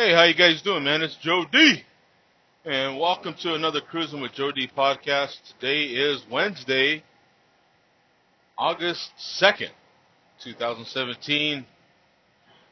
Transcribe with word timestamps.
Hey, 0.00 0.14
how 0.14 0.22
you 0.22 0.34
guys 0.34 0.62
doing, 0.62 0.84
man? 0.84 1.02
It's 1.02 1.16
Joe 1.16 1.44
D. 1.50 1.82
And 2.64 3.00
welcome 3.00 3.34
to 3.42 3.54
another 3.54 3.80
Cruising 3.80 4.20
with 4.20 4.32
Joe 4.32 4.52
D 4.52 4.68
podcast. 4.68 5.34
Today 5.58 5.86
is 5.86 6.24
Wednesday, 6.30 7.02
August 8.56 9.10
2nd, 9.42 9.70
2017. 10.44 11.66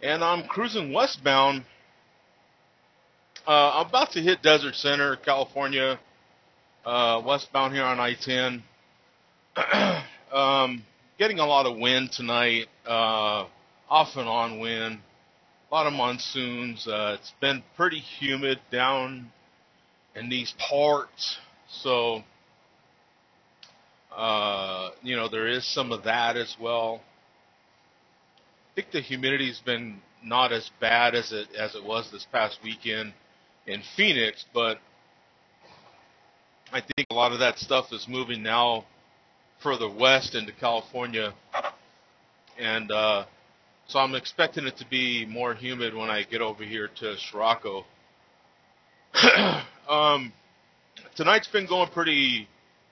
And 0.05 0.23
I'm 0.23 0.47
cruising 0.47 0.93
westbound. 0.93 1.65
Uh, 3.45 3.73
I'm 3.75 3.89
about 3.89 4.13
to 4.13 4.21
hit 4.21 4.41
Desert 4.43 4.77
Center, 4.77 5.17
California, 5.17 5.99
uh, 6.85 7.21
westbound 7.27 7.75
here 7.75 7.83
on 7.83 7.99
I-10. 7.99 8.63
um, 10.33 10.85
getting 11.19 11.41
a 11.41 11.47
lot 11.47 11.67
of 11.67 11.77
wind 11.77 12.13
tonight, 12.13 12.69
uh, 12.87 13.47
off 13.91 14.15
and 14.15 14.29
on 14.29 14.61
wind 14.61 15.01
lot 15.77 15.87
of 15.87 15.93
monsoons. 15.93 16.89
Uh, 16.89 17.19
it's 17.21 17.35
been 17.39 17.63
pretty 17.77 17.99
humid 17.99 18.59
down 18.73 19.31
in 20.15 20.31
these 20.31 20.55
parts, 20.71 21.37
so 21.69 22.23
uh, 24.17 24.89
you 25.03 25.15
know 25.15 25.29
there 25.29 25.47
is 25.47 25.67
some 25.67 25.93
of 25.93 26.05
that 26.05 26.35
as 26.35 26.57
well. 26.59 27.03
I 28.71 28.75
think 28.75 28.91
the 28.91 29.03
humidity's 29.03 29.61
been 29.67 30.01
not 30.25 30.51
as 30.51 30.71
bad 30.81 31.15
as 31.15 31.31
it 31.31 31.49
as 31.55 31.75
it 31.75 31.85
was 31.85 32.11
this 32.11 32.27
past 32.33 32.59
weekend 32.65 33.13
in 33.67 33.83
Phoenix, 33.99 34.47
but 34.55 34.79
I 36.73 36.81
think 36.81 37.09
a 37.11 37.15
lot 37.15 37.33
of 37.33 37.41
that 37.41 37.59
stuff 37.59 37.93
is 37.93 38.07
moving 38.09 38.43
now 38.43 38.87
further 39.63 39.91
west 39.91 40.35
into 40.35 40.53
California, 40.53 41.35
and 42.59 42.91
uh, 42.91 43.27
so 43.89 44.01
I'm 44.01 44.15
expecting 44.15 44.67
it 44.67 44.77
to 44.79 44.87
be 44.89 45.25
more 45.27 45.55
humid 45.55 45.95
when 45.95 46.11
I 46.11 46.25
get 46.25 46.41
over 46.41 46.65
here 46.65 46.89
to 47.01 47.15
Chiriaco. 47.33 47.85
um, 49.89 50.33
tonight's 51.15 51.47
been 51.47 51.67
going 51.67 51.89
pretty, 51.91 52.49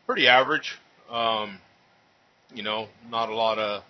pretty 0.06 0.28
average. 0.28 0.78
Um, 1.11 1.59
you 2.55 2.62
know, 2.62 2.86
not 3.11 3.28
a 3.28 3.34
lot 3.34 3.59
of, 3.59 3.83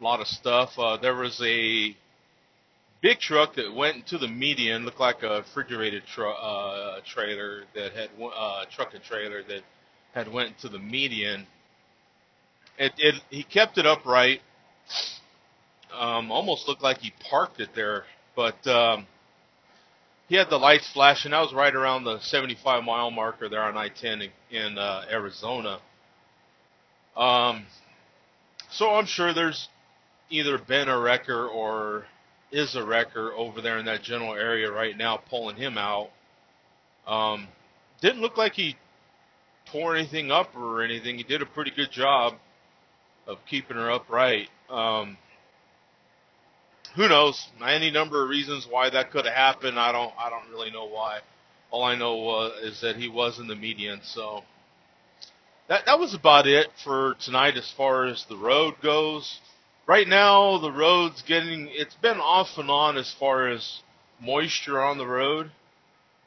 lot 0.00 0.20
of 0.20 0.26
stuff. 0.26 0.70
Uh, 0.78 0.96
there 0.96 1.14
was 1.14 1.38
a 1.44 1.94
big 3.02 3.18
truck 3.18 3.54
that 3.56 3.74
went 3.74 3.96
into 3.96 4.16
the 4.16 4.28
median, 4.28 4.86
looked 4.86 5.00
like 5.00 5.22
a 5.22 5.42
refrigerated 5.46 6.02
uh, 6.18 7.00
trailer 7.04 7.64
that 7.74 7.92
had 7.92 8.08
uh, 8.22 8.64
truck 8.74 8.94
and 8.94 9.04
trailer 9.04 9.42
that 9.42 9.62
had 10.14 10.32
went 10.32 10.48
into 10.48 10.70
the 10.70 10.78
median. 10.78 11.46
It, 12.78 12.92
it 12.96 13.14
he 13.28 13.42
kept 13.42 13.76
it 13.76 13.86
upright 13.86 14.40
um, 15.98 16.30
almost 16.30 16.68
looked 16.68 16.82
like 16.82 16.98
he 16.98 17.12
parked 17.30 17.60
it 17.60 17.70
there, 17.74 18.04
but 18.36 18.66
um, 18.66 19.06
he 20.28 20.36
had 20.36 20.50
the 20.50 20.58
lights 20.58 20.88
flashing. 20.92 21.32
I 21.32 21.40
was 21.40 21.52
right 21.52 21.74
around 21.74 22.04
the 22.04 22.20
75 22.20 22.84
mile 22.84 23.10
marker 23.10 23.48
there 23.48 23.62
on 23.62 23.76
I-10 23.76 24.30
in, 24.50 24.56
in 24.56 24.78
uh, 24.78 25.04
Arizona. 25.10 25.80
Um, 27.16 27.66
so 28.70 28.90
I'm 28.90 29.06
sure 29.06 29.34
there's 29.34 29.68
either 30.30 30.58
been 30.58 30.88
a 30.88 30.98
wrecker 30.98 31.48
or 31.48 32.04
is 32.52 32.76
a 32.76 32.84
wrecker 32.84 33.32
over 33.32 33.60
there 33.60 33.78
in 33.78 33.86
that 33.86 34.02
general 34.02 34.34
area 34.34 34.70
right 34.70 34.96
now 34.96 35.18
pulling 35.28 35.56
him 35.56 35.76
out. 35.76 36.10
Um, 37.06 37.48
didn't 38.00 38.20
look 38.20 38.36
like 38.36 38.52
he 38.52 38.76
tore 39.72 39.96
anything 39.96 40.30
up 40.30 40.54
or 40.54 40.82
anything. 40.82 41.16
He 41.16 41.24
did 41.24 41.42
a 41.42 41.46
pretty 41.46 41.70
good 41.70 41.90
job 41.90 42.34
of 43.26 43.38
keeping 43.48 43.76
her 43.76 43.90
upright. 43.90 44.48
Um, 44.70 45.16
who 46.98 47.08
knows? 47.08 47.46
Any 47.64 47.92
number 47.92 48.24
of 48.24 48.28
reasons 48.28 48.66
why 48.68 48.90
that 48.90 49.12
could 49.12 49.24
have 49.24 49.34
happened. 49.34 49.78
I 49.78 49.92
don't. 49.92 50.12
I 50.18 50.28
don't 50.28 50.50
really 50.50 50.72
know 50.72 50.88
why. 50.88 51.20
All 51.70 51.84
I 51.84 51.94
know 51.94 52.28
uh, 52.28 52.50
is 52.60 52.80
that 52.80 52.96
he 52.96 53.08
was 53.08 53.38
in 53.38 53.46
the 53.46 53.54
median. 53.54 54.00
So 54.02 54.42
that 55.68 55.86
that 55.86 56.00
was 56.00 56.12
about 56.12 56.48
it 56.48 56.66
for 56.82 57.14
tonight 57.24 57.56
as 57.56 57.72
far 57.76 58.06
as 58.06 58.26
the 58.28 58.36
road 58.36 58.74
goes. 58.82 59.38
Right 59.86 60.08
now, 60.08 60.58
the 60.58 60.72
road's 60.72 61.22
getting. 61.22 61.68
It's 61.70 61.94
been 61.94 62.18
off 62.18 62.48
and 62.58 62.68
on 62.68 62.96
as 62.96 63.14
far 63.16 63.46
as 63.46 63.80
moisture 64.20 64.82
on 64.82 64.98
the 64.98 65.06
road. 65.06 65.52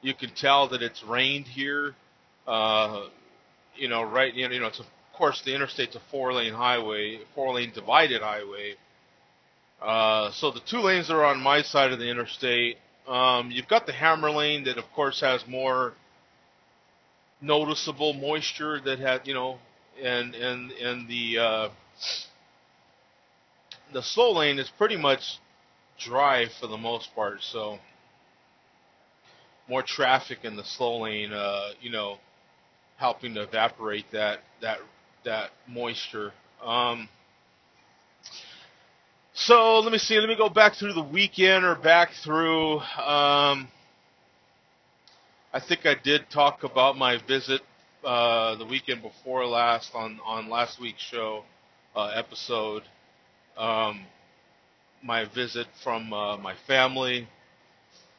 You 0.01 0.13
can 0.13 0.33
tell 0.33 0.69
that 0.69 0.81
it's 0.81 1.03
rained 1.03 1.47
here. 1.47 1.95
Uh, 2.47 3.07
you 3.75 3.89
know, 3.89 4.03
right. 4.03 4.33
You 4.33 4.47
know, 4.47 4.67
it's 4.67 4.79
of 4.79 4.85
course 5.17 5.41
the 5.43 5.53
interstate's 5.53 5.97
a 5.97 6.01
four 6.11 6.31
lane 6.31 6.53
highway, 6.53 7.19
four 7.35 7.55
lane 7.55 7.73
divided 7.75 8.21
highway 8.21 8.77
uh, 9.81 10.31
so 10.31 10.51
the 10.51 10.61
two 10.69 10.79
lanes 10.79 11.09
are 11.09 11.23
on 11.23 11.39
my 11.41 11.61
side 11.61 11.91
of 11.91 11.99
the 11.99 12.09
interstate. 12.09 12.77
Um, 13.07 13.49
you've 13.51 13.67
got 13.67 13.85
the 13.87 13.93
hammer 13.93 14.29
lane 14.29 14.63
that, 14.65 14.77
of 14.77 14.85
course, 14.93 15.21
has 15.21 15.43
more 15.47 15.93
noticeable 17.41 18.13
moisture 18.13 18.79
that 18.81 18.99
had, 18.99 19.27
you 19.27 19.33
know, 19.33 19.57
and 20.01 20.35
and 20.35 20.71
and 20.71 21.07
the 21.07 21.37
uh, 21.39 21.69
the 23.93 24.03
slow 24.03 24.31
lane 24.33 24.59
is 24.59 24.69
pretty 24.77 24.97
much 24.97 25.39
dry 25.99 26.45
for 26.59 26.67
the 26.67 26.77
most 26.77 27.13
part. 27.15 27.41
So 27.41 27.79
more 29.67 29.83
traffic 29.83 30.39
in 30.43 30.55
the 30.55 30.63
slow 30.63 31.01
lane, 31.01 31.33
uh, 31.33 31.69
you 31.81 31.89
know, 31.89 32.17
helping 32.97 33.33
to 33.33 33.41
evaporate 33.41 34.05
that 34.11 34.41
that 34.61 34.79
that 35.25 35.51
moisture. 35.67 36.33
Um, 36.63 37.09
so 39.33 39.79
let 39.79 39.91
me 39.91 39.97
see. 39.97 40.19
Let 40.19 40.29
me 40.29 40.35
go 40.35 40.49
back 40.49 40.75
through 40.75 40.93
the 40.93 41.03
weekend 41.03 41.65
or 41.65 41.75
back 41.75 42.11
through. 42.23 42.79
Um, 42.79 43.67
I 45.53 45.59
think 45.59 45.85
I 45.85 45.95
did 45.95 46.29
talk 46.29 46.63
about 46.63 46.97
my 46.97 47.17
visit 47.27 47.61
uh, 48.03 48.55
the 48.55 48.65
weekend 48.65 49.01
before 49.01 49.45
last 49.45 49.91
on 49.93 50.19
on 50.25 50.49
last 50.49 50.79
week's 50.79 51.01
show 51.01 51.43
uh, 51.95 52.07
episode. 52.15 52.83
Um, 53.57 54.05
my 55.03 55.25
visit 55.25 55.67
from 55.83 56.13
uh, 56.13 56.37
my 56.37 56.55
family. 56.67 57.27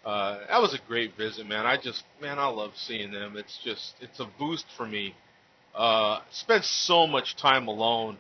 Uh, 0.04 0.38
that 0.48 0.60
was 0.60 0.74
a 0.74 0.78
great 0.88 1.16
visit, 1.16 1.46
man. 1.46 1.64
I 1.64 1.76
just, 1.76 2.02
man, 2.20 2.38
I 2.38 2.46
love 2.46 2.72
seeing 2.76 3.12
them. 3.12 3.36
It's 3.36 3.58
just, 3.62 3.94
it's 4.00 4.18
a 4.18 4.26
boost 4.38 4.66
for 4.76 4.84
me. 4.86 5.14
Uh, 5.74 6.20
spent 6.30 6.64
so 6.64 7.06
much 7.06 7.36
time 7.36 7.68
alone 7.68 8.18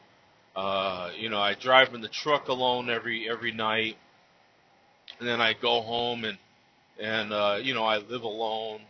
uh, 0.54 1.10
you 1.18 1.28
know, 1.28 1.40
I 1.40 1.54
drive 1.54 1.94
in 1.94 2.02
the 2.02 2.08
truck 2.08 2.48
alone 2.48 2.90
every 2.90 3.28
every 3.28 3.52
night, 3.52 3.96
and 5.18 5.26
then 5.26 5.40
I 5.40 5.54
go 5.54 5.80
home 5.80 6.24
and 6.24 6.38
and 7.00 7.32
uh, 7.32 7.58
you 7.62 7.74
know 7.74 7.84
I 7.84 7.98
live 7.98 8.22
alone, 8.22 8.80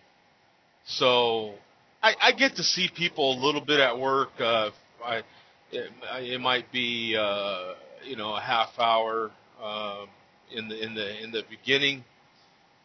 so 0.85 1.55
I, 2.03 2.15
I 2.21 2.33
get 2.33 2.57
to 2.57 2.65
see 2.65 2.91
people 2.95 3.39
a 3.39 3.41
little 3.45 3.61
bit 3.61 3.79
at 3.79 3.97
work. 3.97 4.31
Uh, 4.41 4.71
I 5.05 5.23
it, 5.71 5.91
it 6.15 6.41
might 6.41 6.71
be 6.73 7.17
uh, 7.17 7.75
you 8.05 8.17
know 8.17 8.35
a 8.35 8.41
half 8.41 8.71
hour 8.79 9.31
uh, 9.63 10.07
in 10.51 10.69
the 10.69 10.83
in 10.83 10.95
the 10.95 11.23
in 11.23 11.31
the 11.31 11.43
beginning 11.49 12.03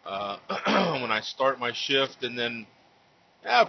uh, 0.05 0.37
when 1.01 1.11
I 1.11 1.21
start 1.23 1.59
my 1.59 1.71
shift, 1.73 2.21
and 2.21 2.37
then 2.37 2.67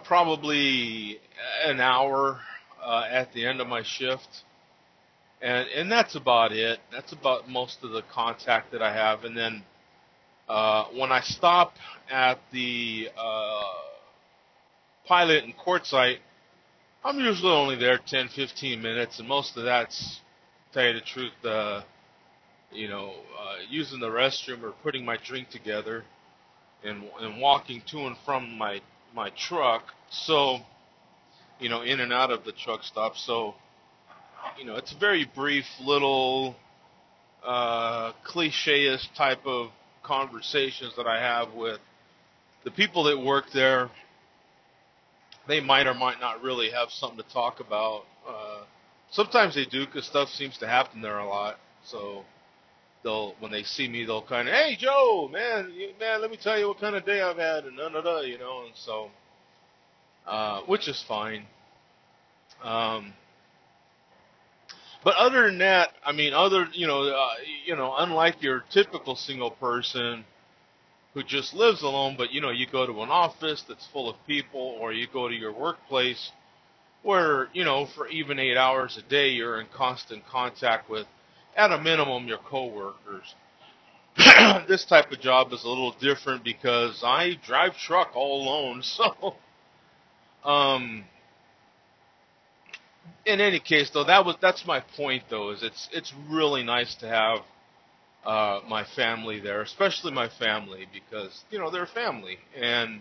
probably 0.05 1.19
an 1.65 1.81
hour 1.81 2.41
uh, 2.85 3.05
at 3.11 3.33
the 3.33 3.47
end 3.47 3.63
of 3.63 3.67
my 3.67 3.83
shift 3.83 4.45
and 5.41 5.69
and 5.69 5.91
that's 5.91 6.15
about 6.15 6.53
it. 6.53 6.81
That's 6.93 7.12
about 7.12 7.49
most 7.49 7.82
of 7.82 7.91
the 7.91 8.03
contact 8.12 8.72
that 8.72 8.82
I 8.82 8.93
have. 8.93 9.25
And 9.25 9.37
then 9.37 9.62
uh, 10.49 10.84
when 10.97 11.12
I 11.12 11.21
stop 11.21 11.75
at 12.10 12.38
the 12.53 13.09
uh, 13.16 13.62
pilot 15.06 15.44
and 15.44 15.56
quartzsite, 15.56 16.19
I'm 17.04 17.19
usually 17.21 17.53
only 17.53 17.76
there 17.76 17.99
10, 17.99 18.28
15 18.28 18.82
minutes, 18.82 19.19
and 19.19 19.28
most 19.28 19.56
of 19.56 19.65
that's, 19.65 20.21
tell 20.72 20.84
you 20.87 20.94
the 20.94 21.00
truth, 21.00 21.32
uh, 21.44 21.82
you 22.72 22.88
know, 22.88 23.12
uh, 23.38 23.56
using 23.69 24.00
the 24.00 24.09
restroom 24.09 24.62
or 24.62 24.72
putting 24.82 25.05
my 25.05 25.16
drink 25.25 25.49
together, 25.50 26.05
and 26.84 27.05
and 27.20 27.41
walking 27.41 27.82
to 27.87 28.06
and 28.06 28.17
from 28.25 28.56
my 28.58 28.81
my 29.14 29.31
truck. 29.31 29.84
So, 30.11 30.58
you 31.61 31.69
know, 31.69 31.82
in 31.82 32.00
and 32.00 32.12
out 32.12 32.31
of 32.31 32.44
the 32.44 32.52
truck 32.52 32.82
stop. 32.82 33.17
So 33.17 33.55
you 34.59 34.65
know, 34.65 34.77
it's 34.77 34.93
a 34.93 34.99
very 34.99 35.29
brief 35.35 35.65
little 35.81 36.56
uh, 37.45 38.12
cliche-ish 38.25 39.09
type 39.17 39.45
of 39.47 39.71
conversations 40.03 40.95
that 40.97 41.06
I 41.06 41.21
have 41.21 41.55
with 41.55 41.81
the 42.65 42.71
people 42.71 43.05
that 43.05 43.19
work 43.19 43.47
there. 43.53 43.91
They 45.47 45.61
might 45.61 45.87
or 45.87 45.95
might 45.95 46.21
not 46.21 46.43
really 46.43 46.71
have 46.71 46.91
something 46.91 47.19
to 47.19 47.33
talk 47.33 47.61
about. 47.61 48.05
Uh, 48.29 48.65
sometimes 49.11 49.55
they 49.55 49.65
do 49.65 49.87
because 49.87 50.06
stuff 50.06 50.29
seems 50.29 50.59
to 50.59 50.67
happen 50.67 51.01
there 51.01 51.19
a 51.19 51.27
lot. 51.27 51.56
So 51.85 52.25
they'll 53.03 53.35
when 53.39 53.51
they 53.51 53.62
see 53.62 53.89
me, 53.89 54.05
they'll 54.05 54.23
kind 54.23 54.49
of, 54.49 54.55
hey 54.55 54.77
Joe, 54.79 55.29
man, 55.33 55.73
man, 55.99 56.21
let 56.21 56.31
me 56.31 56.39
tell 56.41 56.59
you 56.59 56.69
what 56.69 56.81
kind 56.81 56.97
of 56.97 57.06
day 57.06 57.21
I've 57.21 57.39
had, 57.39 57.65
and 57.65 57.77
da 57.77 57.89
da, 57.89 58.21
you 58.21 58.39
know, 58.39 58.65
and 58.67 58.75
so, 58.75 59.11
uh, 60.27 60.61
which 60.62 60.89
is 60.89 61.03
fine. 61.09 61.47
Um, 62.62 63.15
but 65.08 65.16
other 65.16 65.46
than 65.46 65.56
that, 65.56 65.94
I 66.05 66.12
mean, 66.12 66.34
other 66.34 66.69
you 66.75 66.87
know, 66.87 67.05
uh, 67.05 67.28
you 67.64 67.75
know, 67.75 67.94
unlike 67.96 68.43
your 68.43 68.62
typical 68.70 69.16
single 69.16 69.50
person 69.52 70.22
who 71.14 71.22
just 71.22 71.55
lives 71.55 71.81
alone, 71.81 72.14
but 72.19 72.31
you 72.31 72.43
know, 72.43 72.50
you 72.50 72.66
go 72.70 72.84
to 72.84 72.93
an 73.00 73.08
office 73.08 73.64
that's 73.66 73.88
full 73.90 74.10
of 74.10 74.16
people, 74.26 74.76
or 74.78 74.93
you 74.93 75.06
go 75.10 75.26
to 75.26 75.34
your 75.34 75.50
workplace 75.50 76.31
where, 77.05 77.49
you 77.55 77.64
know, 77.64 77.87
for 77.96 78.06
even 78.08 78.38
eight 78.38 78.58
hours 78.58 78.99
a 78.99 79.08
day, 79.08 79.31
you're 79.31 79.62
in 79.62 79.66
constant 79.75 80.26
contact 80.26 80.90
with, 80.90 81.06
at 81.56 81.72
a 81.72 81.81
minimum, 81.81 82.28
your 82.28 82.37
coworkers. 82.37 83.34
this 84.69 84.84
type 84.84 85.10
of 85.10 85.20
job 85.20 85.55
is 85.55 85.64
a 85.64 85.69
little 85.70 85.94
different 86.02 86.44
because 86.44 87.00
I 87.02 87.38
drive 87.46 87.78
truck 87.78 88.10
all 88.14 88.43
alone, 88.43 88.82
so, 88.82 89.37
um, 90.44 91.06
in 93.26 93.40
any 93.40 93.60
case, 93.60 93.90
though, 93.93 94.05
that 94.05 94.25
was 94.25 94.37
that's 94.40 94.66
my 94.66 94.81
point. 94.96 95.25
Though, 95.31 95.50
is 95.50 95.62
it's 95.62 95.88
it's 95.93 96.12
really 96.31 96.62
nice 96.62 96.94
to 96.96 97.08
have 97.08 97.40
uh, 98.25 98.60
my 98.69 98.84
family 98.96 99.40
there, 99.40 99.62
especially 99.62 100.12
my 100.12 100.28
family, 100.38 100.87
because 100.93 101.44
you 101.50 101.58
know 101.58 101.70
they're 101.70 101.87
family, 101.87 102.38
and 102.56 103.00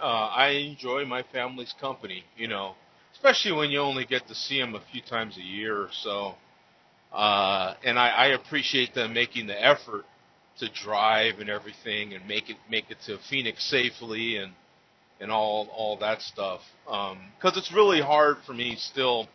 uh, 0.00 0.04
I 0.04 0.48
enjoy 0.50 1.04
my 1.04 1.22
family's 1.32 1.74
company. 1.80 2.24
You 2.36 2.48
know, 2.48 2.74
especially 3.14 3.52
when 3.52 3.70
you 3.70 3.80
only 3.80 4.04
get 4.04 4.26
to 4.28 4.34
see 4.34 4.58
them 4.60 4.74
a 4.74 4.82
few 4.92 5.02
times 5.02 5.36
a 5.36 5.42
year 5.42 5.76
or 5.76 5.90
so. 5.92 6.34
Uh, 7.12 7.74
and 7.84 7.98
I, 7.98 8.08
I 8.08 8.26
appreciate 8.28 8.94
them 8.94 9.14
making 9.14 9.46
the 9.46 9.64
effort 9.64 10.04
to 10.58 10.68
drive 10.70 11.38
and 11.38 11.48
everything, 11.48 12.14
and 12.14 12.26
make 12.26 12.50
it 12.50 12.56
make 12.70 12.90
it 12.90 12.98
to 13.06 13.18
Phoenix 13.30 13.64
safely, 13.70 14.36
and 14.36 14.52
and 15.20 15.30
all 15.30 15.68
all 15.74 15.96
that 15.98 16.22
stuff. 16.22 16.60
Because 16.84 17.12
um, 17.12 17.52
it's 17.56 17.72
really 17.72 18.00
hard 18.00 18.36
for 18.46 18.52
me 18.54 18.76
still 18.76 19.28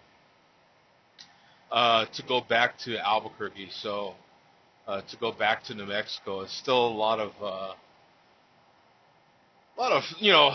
uh, 1.71 2.05
to 2.13 2.23
go 2.23 2.41
back 2.41 2.77
to 2.79 2.97
Albuquerque. 2.97 3.69
So 3.71 4.13
uh, 4.87 5.01
to 5.01 5.17
go 5.17 5.31
back 5.31 5.63
to 5.65 5.73
New 5.73 5.85
Mexico, 5.85 6.41
it's 6.41 6.55
still 6.55 6.87
a 6.87 6.95
lot 6.95 7.19
of 7.19 7.31
uh, 7.41 7.73
a 9.77 9.81
lot 9.81 9.91
of 9.91 10.03
you 10.19 10.31
know. 10.31 10.53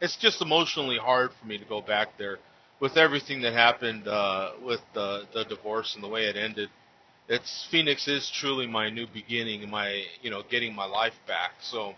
It's 0.00 0.16
just 0.16 0.42
emotionally 0.42 0.98
hard 0.98 1.30
for 1.40 1.46
me 1.46 1.58
to 1.58 1.64
go 1.64 1.80
back 1.80 2.18
there 2.18 2.38
with 2.80 2.96
everything 2.96 3.42
that 3.42 3.52
happened 3.52 4.08
uh, 4.08 4.50
with 4.64 4.80
the 4.94 5.22
the 5.32 5.44
divorce 5.44 5.94
and 5.94 6.02
the 6.02 6.08
way 6.08 6.24
it 6.24 6.36
ended. 6.36 6.68
It's 7.28 7.66
Phoenix 7.70 8.08
is 8.08 8.28
truly 8.34 8.66
my 8.66 8.90
new 8.90 9.06
beginning, 9.06 9.70
my 9.70 10.02
you 10.20 10.30
know 10.30 10.42
getting 10.50 10.74
my 10.74 10.86
life 10.86 11.14
back. 11.28 11.52
So 11.62 11.94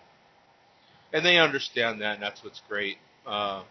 and 1.15 1.25
they 1.25 1.39
understand 1.39 2.03
that, 2.03 2.15
and 2.15 2.23
that's 2.23 2.43
what's 2.45 2.61
great. 2.69 2.99
Uh, 3.25 3.63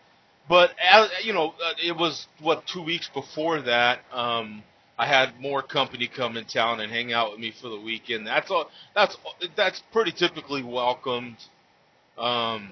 but 0.50 0.72
as 0.81 1.10
you 1.24 1.34
know, 1.34 1.50
uh, 1.50 1.74
it 1.84 1.95
was 1.95 2.28
what 2.42 2.66
two 2.66 2.81
weeks 2.81 3.10
before 3.13 3.62
that. 3.62 4.00
Um, 4.12 4.63
I 4.98 5.07
had 5.07 5.40
more 5.40 5.62
company 5.62 6.07
come 6.07 6.38
in 6.38 6.45
town 6.45 6.80
and 6.80 6.92
hang 6.92 7.12
out 7.13 7.31
with 7.31 7.40
me 7.40 7.54
for 7.62 7.68
the 7.68 7.80
weekend. 7.80 8.25
That's 8.25 8.50
all. 8.50 8.69
That's 8.95 9.18
that's 9.56 9.84
pretty 9.92 10.12
typically 10.12 10.63
welcomed. 10.63 11.38
Um, 12.18 12.72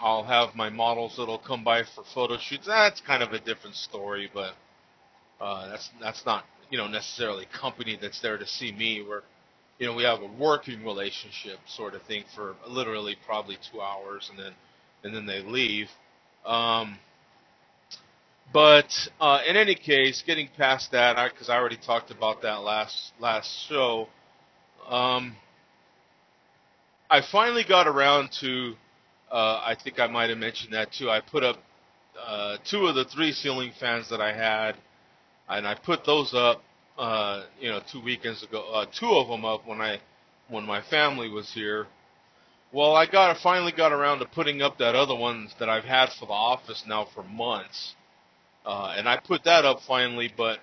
I'll 0.00 0.24
have 0.24 0.54
my 0.54 0.70
models 0.70 1.16
that'll 1.18 1.38
come 1.38 1.62
by 1.62 1.84
for 1.84 2.02
photo 2.14 2.38
shoots. 2.38 2.66
That's 2.66 3.00
kind 3.00 3.22
of 3.22 3.32
a 3.32 3.38
different 3.38 3.76
story, 3.76 4.30
but 4.32 4.54
uh, 5.40 5.68
that's 5.68 5.90
that's 6.00 6.26
not 6.26 6.44
you 6.70 6.78
know 6.78 6.88
necessarily 6.88 7.46
company 7.52 7.98
that's 8.00 8.20
there 8.20 8.38
to 8.38 8.46
see 8.46 8.72
me. 8.72 9.04
We're 9.06 9.22
you 9.80 9.86
know, 9.86 9.94
we 9.94 10.02
have 10.04 10.20
a 10.20 10.26
working 10.38 10.84
relationship 10.84 11.58
sort 11.66 11.94
of 11.94 12.02
thing 12.02 12.24
for 12.34 12.54
literally 12.68 13.16
probably 13.24 13.56
two 13.72 13.80
hours, 13.80 14.30
and 14.30 14.38
then 14.38 14.52
and 15.02 15.14
then 15.14 15.24
they 15.24 15.40
leave. 15.40 15.88
Um, 16.44 16.98
but 18.52 18.92
uh, 19.22 19.40
in 19.48 19.56
any 19.56 19.74
case, 19.74 20.22
getting 20.26 20.50
past 20.58 20.92
that, 20.92 21.16
because 21.32 21.48
I, 21.48 21.54
I, 21.54 21.58
already 21.58 21.78
talked 21.78 22.10
about 22.10 22.42
that 22.42 22.56
last 22.56 23.12
last 23.20 23.50
show, 23.68 24.08
um, 24.86 25.34
I 27.08 27.22
finally 27.32 27.64
got 27.66 27.88
around 27.88 28.32
to. 28.40 28.74
Uh, 29.32 29.62
I 29.64 29.76
think 29.82 29.98
I 29.98 30.08
might 30.08 30.28
have 30.28 30.38
mentioned 30.38 30.74
that 30.74 30.92
too. 30.92 31.08
I 31.08 31.20
put 31.20 31.42
up 31.42 31.56
uh, 32.22 32.58
two 32.70 32.86
of 32.86 32.96
the 32.96 33.06
three 33.06 33.32
ceiling 33.32 33.72
fans 33.80 34.10
that 34.10 34.20
I 34.20 34.34
had, 34.34 34.76
and 35.48 35.66
I 35.66 35.74
put 35.74 36.04
those 36.04 36.34
up 36.34 36.62
uh, 36.98 37.44
you 37.60 37.70
know, 37.70 37.80
two 37.90 38.02
weekends 38.02 38.42
ago, 38.42 38.62
uh, 38.72 38.86
two 38.98 39.10
of 39.10 39.28
them 39.28 39.44
up 39.44 39.66
when 39.66 39.80
I, 39.80 40.00
when 40.48 40.64
my 40.64 40.82
family 40.82 41.28
was 41.28 41.52
here. 41.52 41.86
Well, 42.72 42.94
I 42.94 43.06
got 43.06 43.36
finally 43.38 43.72
got 43.72 43.92
around 43.92 44.20
to 44.20 44.26
putting 44.26 44.62
up 44.62 44.78
that 44.78 44.94
other 44.94 45.16
one 45.16 45.48
that 45.58 45.68
I've 45.68 45.84
had 45.84 46.10
for 46.18 46.26
the 46.26 46.32
office 46.32 46.84
now 46.86 47.08
for 47.14 47.24
months, 47.24 47.94
uh, 48.64 48.94
and 48.96 49.08
I 49.08 49.18
put 49.18 49.42
that 49.44 49.64
up 49.64 49.80
finally. 49.88 50.32
But 50.36 50.60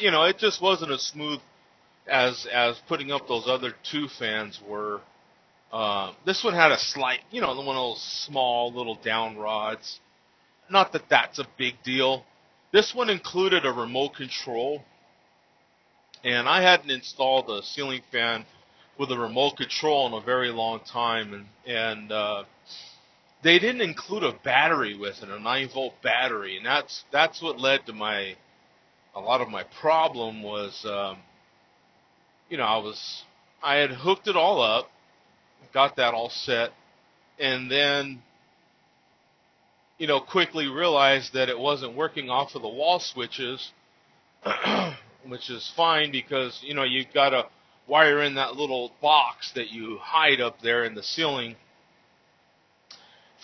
you 0.00 0.10
know, 0.10 0.24
it 0.24 0.36
just 0.36 0.60
wasn't 0.60 0.92
as 0.92 1.00
smooth 1.00 1.40
as 2.06 2.46
as 2.52 2.78
putting 2.88 3.10
up 3.10 3.26
those 3.26 3.44
other 3.46 3.72
two 3.90 4.08
fans 4.18 4.60
were. 4.68 5.00
Uh, 5.72 6.12
this 6.26 6.42
one 6.42 6.52
had 6.52 6.72
a 6.72 6.78
slight, 6.78 7.20
you 7.30 7.40
know, 7.40 7.48
one 7.48 7.76
of 7.76 7.94
those 7.94 8.02
small 8.26 8.72
little 8.72 8.96
down 8.96 9.38
rods. 9.38 10.00
Not 10.68 10.92
that 10.92 11.04
that's 11.08 11.38
a 11.38 11.46
big 11.56 11.82
deal, 11.84 12.24
this 12.72 12.94
one 12.94 13.10
included 13.10 13.66
a 13.66 13.72
remote 13.72 14.14
control, 14.14 14.82
and 16.24 16.48
I 16.48 16.62
hadn't 16.62 16.90
installed 16.90 17.50
a 17.50 17.62
ceiling 17.62 18.02
fan 18.12 18.44
with 18.98 19.10
a 19.10 19.18
remote 19.18 19.56
control 19.56 20.06
in 20.06 20.12
a 20.12 20.20
very 20.24 20.50
long 20.50 20.80
time, 20.80 21.32
and 21.32 21.46
and 21.66 22.12
uh, 22.12 22.44
they 23.42 23.58
didn't 23.58 23.80
include 23.80 24.22
a 24.22 24.32
battery 24.44 24.96
with 24.96 25.22
it, 25.22 25.28
a 25.28 25.38
nine 25.40 25.68
volt 25.72 25.94
battery, 26.02 26.56
and 26.56 26.66
that's 26.66 27.04
that's 27.10 27.42
what 27.42 27.58
led 27.58 27.86
to 27.86 27.92
my 27.92 28.36
a 29.14 29.20
lot 29.20 29.40
of 29.40 29.48
my 29.48 29.64
problem 29.80 30.42
was, 30.42 30.84
um, 30.84 31.18
you 32.48 32.56
know, 32.56 32.64
I 32.64 32.78
was 32.78 33.24
I 33.62 33.76
had 33.76 33.90
hooked 33.90 34.28
it 34.28 34.36
all 34.36 34.62
up, 34.62 34.90
got 35.72 35.96
that 35.96 36.14
all 36.14 36.30
set, 36.30 36.70
and 37.38 37.70
then 37.70 38.22
you 40.00 40.06
know, 40.06 40.18
quickly 40.18 40.66
realized 40.66 41.34
that 41.34 41.50
it 41.50 41.58
wasn't 41.58 41.94
working 41.94 42.30
off 42.30 42.54
of 42.54 42.62
the 42.62 42.68
wall 42.68 42.98
switches, 42.98 43.70
which 45.28 45.50
is 45.50 45.70
fine 45.76 46.10
because, 46.10 46.58
you 46.62 46.72
know, 46.72 46.84
you've 46.84 47.12
got 47.12 47.30
to 47.30 47.46
wire 47.86 48.22
in 48.22 48.36
that 48.36 48.56
little 48.56 48.92
box 49.02 49.52
that 49.54 49.68
you 49.68 49.98
hide 50.00 50.40
up 50.40 50.56
there 50.62 50.84
in 50.84 50.94
the 50.94 51.02
ceiling 51.02 51.54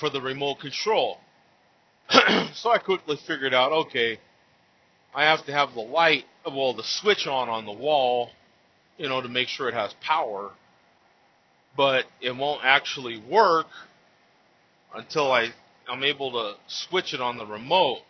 for 0.00 0.08
the 0.08 0.18
remote 0.18 0.58
control. 0.58 1.18
so 2.54 2.70
I 2.70 2.78
quickly 2.78 3.18
figured 3.26 3.52
out, 3.52 3.72
okay, 3.72 4.18
I 5.14 5.24
have 5.24 5.44
to 5.44 5.52
have 5.52 5.74
the 5.74 5.82
light, 5.82 6.24
well, 6.46 6.72
the 6.72 6.84
switch 6.84 7.26
on 7.26 7.50
on 7.50 7.66
the 7.66 7.72
wall, 7.72 8.30
you 8.96 9.10
know, 9.10 9.20
to 9.20 9.28
make 9.28 9.48
sure 9.48 9.68
it 9.68 9.74
has 9.74 9.94
power. 10.02 10.52
But 11.76 12.06
it 12.22 12.34
won't 12.34 12.62
actually 12.64 13.22
work 13.30 13.66
until 14.94 15.30
I 15.30 15.52
I'm 15.88 16.04
able 16.04 16.32
to 16.32 16.54
switch 16.66 17.14
it 17.14 17.20
on 17.20 17.38
the 17.38 17.46
remote. 17.46 18.00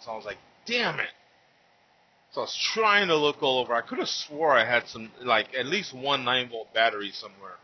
So 0.00 0.10
I 0.10 0.16
was 0.16 0.24
like, 0.24 0.38
damn 0.66 1.00
it. 1.00 1.10
So 2.32 2.42
I 2.42 2.44
was 2.44 2.70
trying 2.74 3.08
to 3.08 3.16
look 3.16 3.42
all 3.42 3.60
over. 3.60 3.74
I 3.74 3.80
could 3.80 3.98
have 3.98 4.08
swore 4.08 4.52
I 4.52 4.64
had 4.64 4.88
some, 4.88 5.10
like, 5.22 5.54
at 5.54 5.66
least 5.66 5.94
one 5.94 6.24
9 6.24 6.50
volt 6.50 6.72
battery 6.74 7.10
somewhere. 7.12 7.56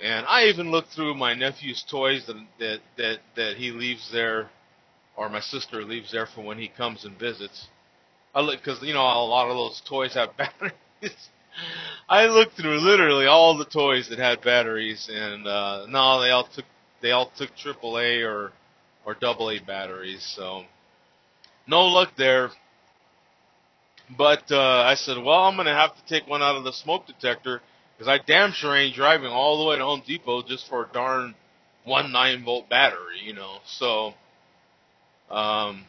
And 0.00 0.26
I 0.26 0.44
even 0.46 0.70
looked 0.70 0.90
through 0.90 1.14
my 1.14 1.34
nephew's 1.34 1.84
toys 1.88 2.26
that, 2.26 2.36
that, 2.58 2.80
that, 2.98 3.18
that 3.36 3.56
he 3.56 3.70
leaves 3.70 4.10
there, 4.12 4.50
or 5.16 5.28
my 5.28 5.40
sister 5.40 5.82
leaves 5.82 6.12
there 6.12 6.26
for 6.26 6.42
when 6.42 6.58
he 6.58 6.68
comes 6.68 7.04
and 7.04 7.18
visits. 7.18 7.68
I 8.34 8.40
look, 8.40 8.62
cause, 8.62 8.82
you 8.82 8.92
know, 8.92 9.00
a 9.00 9.24
lot 9.24 9.48
of 9.48 9.56
those 9.56 9.80
toys 9.88 10.14
have 10.14 10.36
batteries. 10.36 11.30
I 12.08 12.26
looked 12.26 12.56
through 12.56 12.78
literally 12.80 13.26
all 13.26 13.56
the 13.56 13.64
toys 13.64 14.08
that 14.10 14.18
had 14.18 14.42
batteries, 14.42 15.08
and 15.10 15.46
uh, 15.46 15.86
no, 15.88 16.20
they 16.20 16.30
all 16.30 16.46
took 16.46 16.66
they 17.00 17.10
all 17.12 17.30
took 17.36 17.50
AAA 17.56 18.24
or 18.24 18.52
or 19.04 19.16
AA 19.22 19.64
batteries, 19.64 20.24
so 20.36 20.64
no 21.66 21.86
luck 21.86 22.12
there. 22.18 22.50
But 24.16 24.50
uh, 24.50 24.82
I 24.82 24.94
said, 24.94 25.16
well, 25.18 25.44
I'm 25.44 25.56
to 25.56 25.72
have 25.72 25.94
to 25.96 26.06
take 26.08 26.28
one 26.28 26.42
out 26.42 26.56
of 26.56 26.64
the 26.64 26.72
smoke 26.72 27.06
detector 27.06 27.60
because 27.96 28.08
I 28.08 28.24
damn 28.24 28.52
sure 28.52 28.76
ain't 28.76 28.94
driving 28.94 29.28
all 29.28 29.58
the 29.58 29.68
way 29.68 29.76
to 29.76 29.84
Home 29.84 30.02
Depot 30.06 30.42
just 30.42 30.68
for 30.68 30.84
a 30.84 30.92
darn 30.92 31.34
one 31.84 32.12
nine 32.12 32.44
volt 32.44 32.68
battery, 32.68 33.20
you 33.24 33.32
know. 33.32 33.58
So 33.64 34.14
um, 35.30 35.84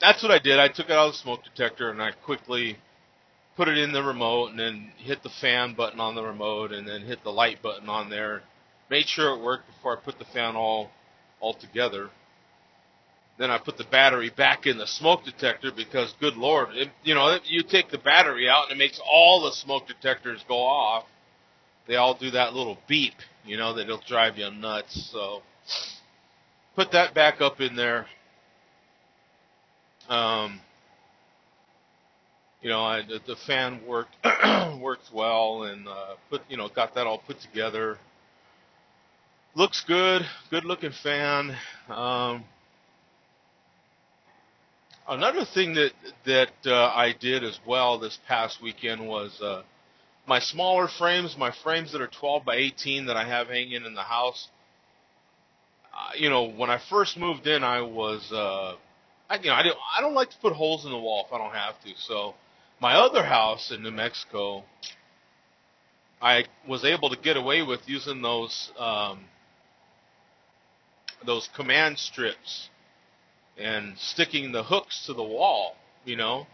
that's 0.00 0.22
what 0.22 0.32
I 0.32 0.38
did. 0.38 0.58
I 0.58 0.68
took 0.68 0.86
it 0.86 0.92
out 0.92 1.08
of 1.08 1.12
the 1.12 1.18
smoke 1.18 1.40
detector 1.44 1.90
and 1.90 2.02
I 2.02 2.12
quickly 2.12 2.78
put 3.56 3.68
it 3.68 3.78
in 3.78 3.92
the 3.92 4.02
remote 4.02 4.50
and 4.50 4.58
then 4.58 4.92
hit 4.98 5.22
the 5.22 5.30
fan 5.40 5.74
button 5.74 6.00
on 6.00 6.14
the 6.14 6.22
remote 6.22 6.72
and 6.72 6.86
then 6.86 7.02
hit 7.02 7.22
the 7.24 7.30
light 7.30 7.62
button 7.62 7.88
on 7.88 8.10
there 8.10 8.42
Made 8.90 9.08
sure 9.08 9.36
it 9.36 9.42
worked 9.42 9.66
before 9.66 9.96
I 9.96 10.00
put 10.00 10.18
the 10.18 10.24
fan 10.26 10.56
all 10.56 10.90
all 11.40 11.54
together. 11.54 12.10
Then 13.38 13.50
I 13.50 13.58
put 13.58 13.76
the 13.76 13.84
battery 13.84 14.30
back 14.30 14.66
in 14.66 14.78
the 14.78 14.86
smoke 14.86 15.24
detector 15.24 15.70
because, 15.70 16.14
good 16.20 16.36
lord, 16.36 16.74
it, 16.74 16.88
you 17.04 17.14
know, 17.14 17.38
you 17.44 17.62
take 17.62 17.90
the 17.90 17.98
battery 17.98 18.48
out 18.48 18.70
and 18.70 18.72
it 18.72 18.78
makes 18.78 18.98
all 19.10 19.42
the 19.42 19.52
smoke 19.52 19.86
detectors 19.86 20.42
go 20.48 20.56
off. 20.56 21.04
They 21.86 21.96
all 21.96 22.14
do 22.14 22.30
that 22.30 22.54
little 22.54 22.78
beep, 22.88 23.14
you 23.44 23.58
know, 23.58 23.74
that'll 23.74 24.00
drive 24.08 24.38
you 24.38 24.50
nuts. 24.50 25.10
So 25.12 25.42
put 26.74 26.92
that 26.92 27.14
back 27.14 27.40
up 27.42 27.60
in 27.60 27.76
there. 27.76 28.06
Um, 30.08 30.60
you 32.62 32.70
know, 32.70 32.82
I, 32.82 33.02
the, 33.02 33.20
the 33.26 33.36
fan 33.46 33.80
worked 33.86 34.14
worked 34.80 35.12
well, 35.12 35.64
and 35.64 35.86
put 36.30 36.42
you 36.48 36.56
know 36.56 36.68
got 36.68 36.94
that 36.94 37.06
all 37.06 37.18
put 37.18 37.40
together. 37.40 37.98
Looks 39.56 39.82
good, 39.88 40.20
good 40.50 40.66
looking 40.66 40.92
fan. 41.02 41.56
Um, 41.88 42.44
another 45.08 45.46
thing 45.46 45.72
that 45.76 45.92
that 46.26 46.50
uh, 46.66 46.92
I 46.94 47.14
did 47.18 47.42
as 47.42 47.58
well 47.66 47.98
this 47.98 48.18
past 48.28 48.60
weekend 48.62 49.08
was 49.08 49.40
uh, 49.40 49.62
my 50.28 50.40
smaller 50.40 50.88
frames, 50.88 51.36
my 51.38 51.52
frames 51.64 51.92
that 51.92 52.02
are 52.02 52.06
12 52.20 52.44
by 52.44 52.56
18 52.56 53.06
that 53.06 53.16
I 53.16 53.26
have 53.26 53.46
hanging 53.46 53.86
in 53.86 53.94
the 53.94 54.02
house. 54.02 54.48
Uh, 55.90 56.10
you 56.18 56.28
know, 56.28 56.50
when 56.50 56.68
I 56.68 56.78
first 56.90 57.16
moved 57.16 57.46
in, 57.46 57.64
I 57.64 57.80
was, 57.80 58.30
uh, 58.30 58.74
I, 59.30 59.36
you 59.38 59.46
know, 59.46 59.54
I 59.54 59.62
don't, 59.62 59.78
I 59.96 60.02
don't 60.02 60.12
like 60.12 60.28
to 60.28 60.36
put 60.42 60.52
holes 60.52 60.84
in 60.84 60.90
the 60.90 60.98
wall 60.98 61.24
if 61.26 61.32
I 61.32 61.38
don't 61.38 61.54
have 61.54 61.80
to. 61.80 61.92
So, 61.96 62.34
my 62.78 62.92
other 62.92 63.24
house 63.24 63.72
in 63.74 63.82
New 63.82 63.90
Mexico, 63.90 64.64
I 66.20 66.44
was 66.68 66.84
able 66.84 67.08
to 67.08 67.16
get 67.16 67.38
away 67.38 67.62
with 67.62 67.80
using 67.88 68.20
those, 68.20 68.70
um, 68.78 69.20
those 71.26 71.48
command 71.54 71.98
strips 71.98 72.68
and 73.58 73.98
sticking 73.98 74.52
the 74.52 74.62
hooks 74.62 75.06
to 75.06 75.14
the 75.14 75.22
wall. 75.22 75.76
You 76.04 76.16
know, 76.16 76.46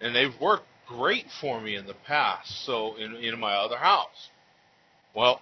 and 0.00 0.14
they've 0.14 0.38
worked 0.40 0.66
great 0.86 1.26
for 1.40 1.60
me 1.60 1.76
in 1.76 1.86
the 1.86 1.94
past. 2.06 2.64
So 2.64 2.96
in 2.96 3.16
in 3.16 3.38
my 3.38 3.54
other 3.54 3.76
house, 3.78 4.30
well, 5.14 5.40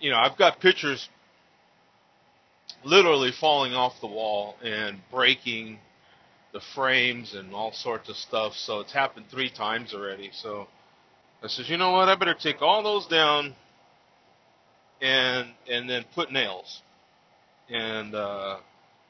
you 0.00 0.10
know, 0.10 0.16
I've 0.16 0.36
got 0.38 0.60
pictures 0.60 1.08
literally 2.84 3.32
falling 3.32 3.74
off 3.74 4.00
the 4.00 4.06
wall 4.06 4.56
and 4.62 5.00
breaking 5.10 5.78
the 6.52 6.60
frames 6.74 7.34
and 7.34 7.54
all 7.54 7.72
sorts 7.72 8.08
of 8.08 8.16
stuff. 8.16 8.54
So 8.54 8.80
it's 8.80 8.92
happened 8.92 9.26
three 9.30 9.50
times 9.50 9.92
already. 9.94 10.30
So 10.32 10.68
I 11.42 11.48
says, 11.48 11.68
you 11.68 11.76
know 11.76 11.92
what? 11.92 12.08
I 12.08 12.14
better 12.14 12.34
take 12.34 12.62
all 12.62 12.82
those 12.82 13.06
down 13.06 13.54
and 15.02 15.48
and 15.70 15.88
then 15.88 16.04
put 16.14 16.32
nails. 16.32 16.82
And 17.70 18.14
uh, 18.14 18.58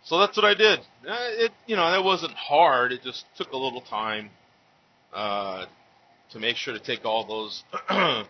so 0.04 0.18
that's 0.18 0.36
what 0.36 0.46
I 0.46 0.54
did. 0.54 0.80
Uh, 1.06 1.16
it 1.18 1.52
you 1.66 1.76
know 1.76 1.90
that 1.90 2.04
wasn't 2.04 2.32
hard. 2.34 2.92
It 2.92 3.02
just 3.02 3.24
took 3.36 3.52
a 3.52 3.56
little 3.56 3.82
time 3.82 4.30
uh, 5.12 5.66
to 6.30 6.38
make 6.38 6.56
sure 6.56 6.74
to 6.74 6.80
take 6.80 7.04
all 7.04 7.26
those 7.26 7.64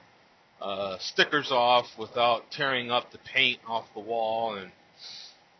uh, 0.60 0.98
stickers 0.98 1.50
off 1.52 1.86
without 1.98 2.50
tearing 2.50 2.90
up 2.90 3.12
the 3.12 3.18
paint 3.18 3.60
off 3.68 3.86
the 3.94 4.00
wall 4.00 4.54
and 4.56 4.70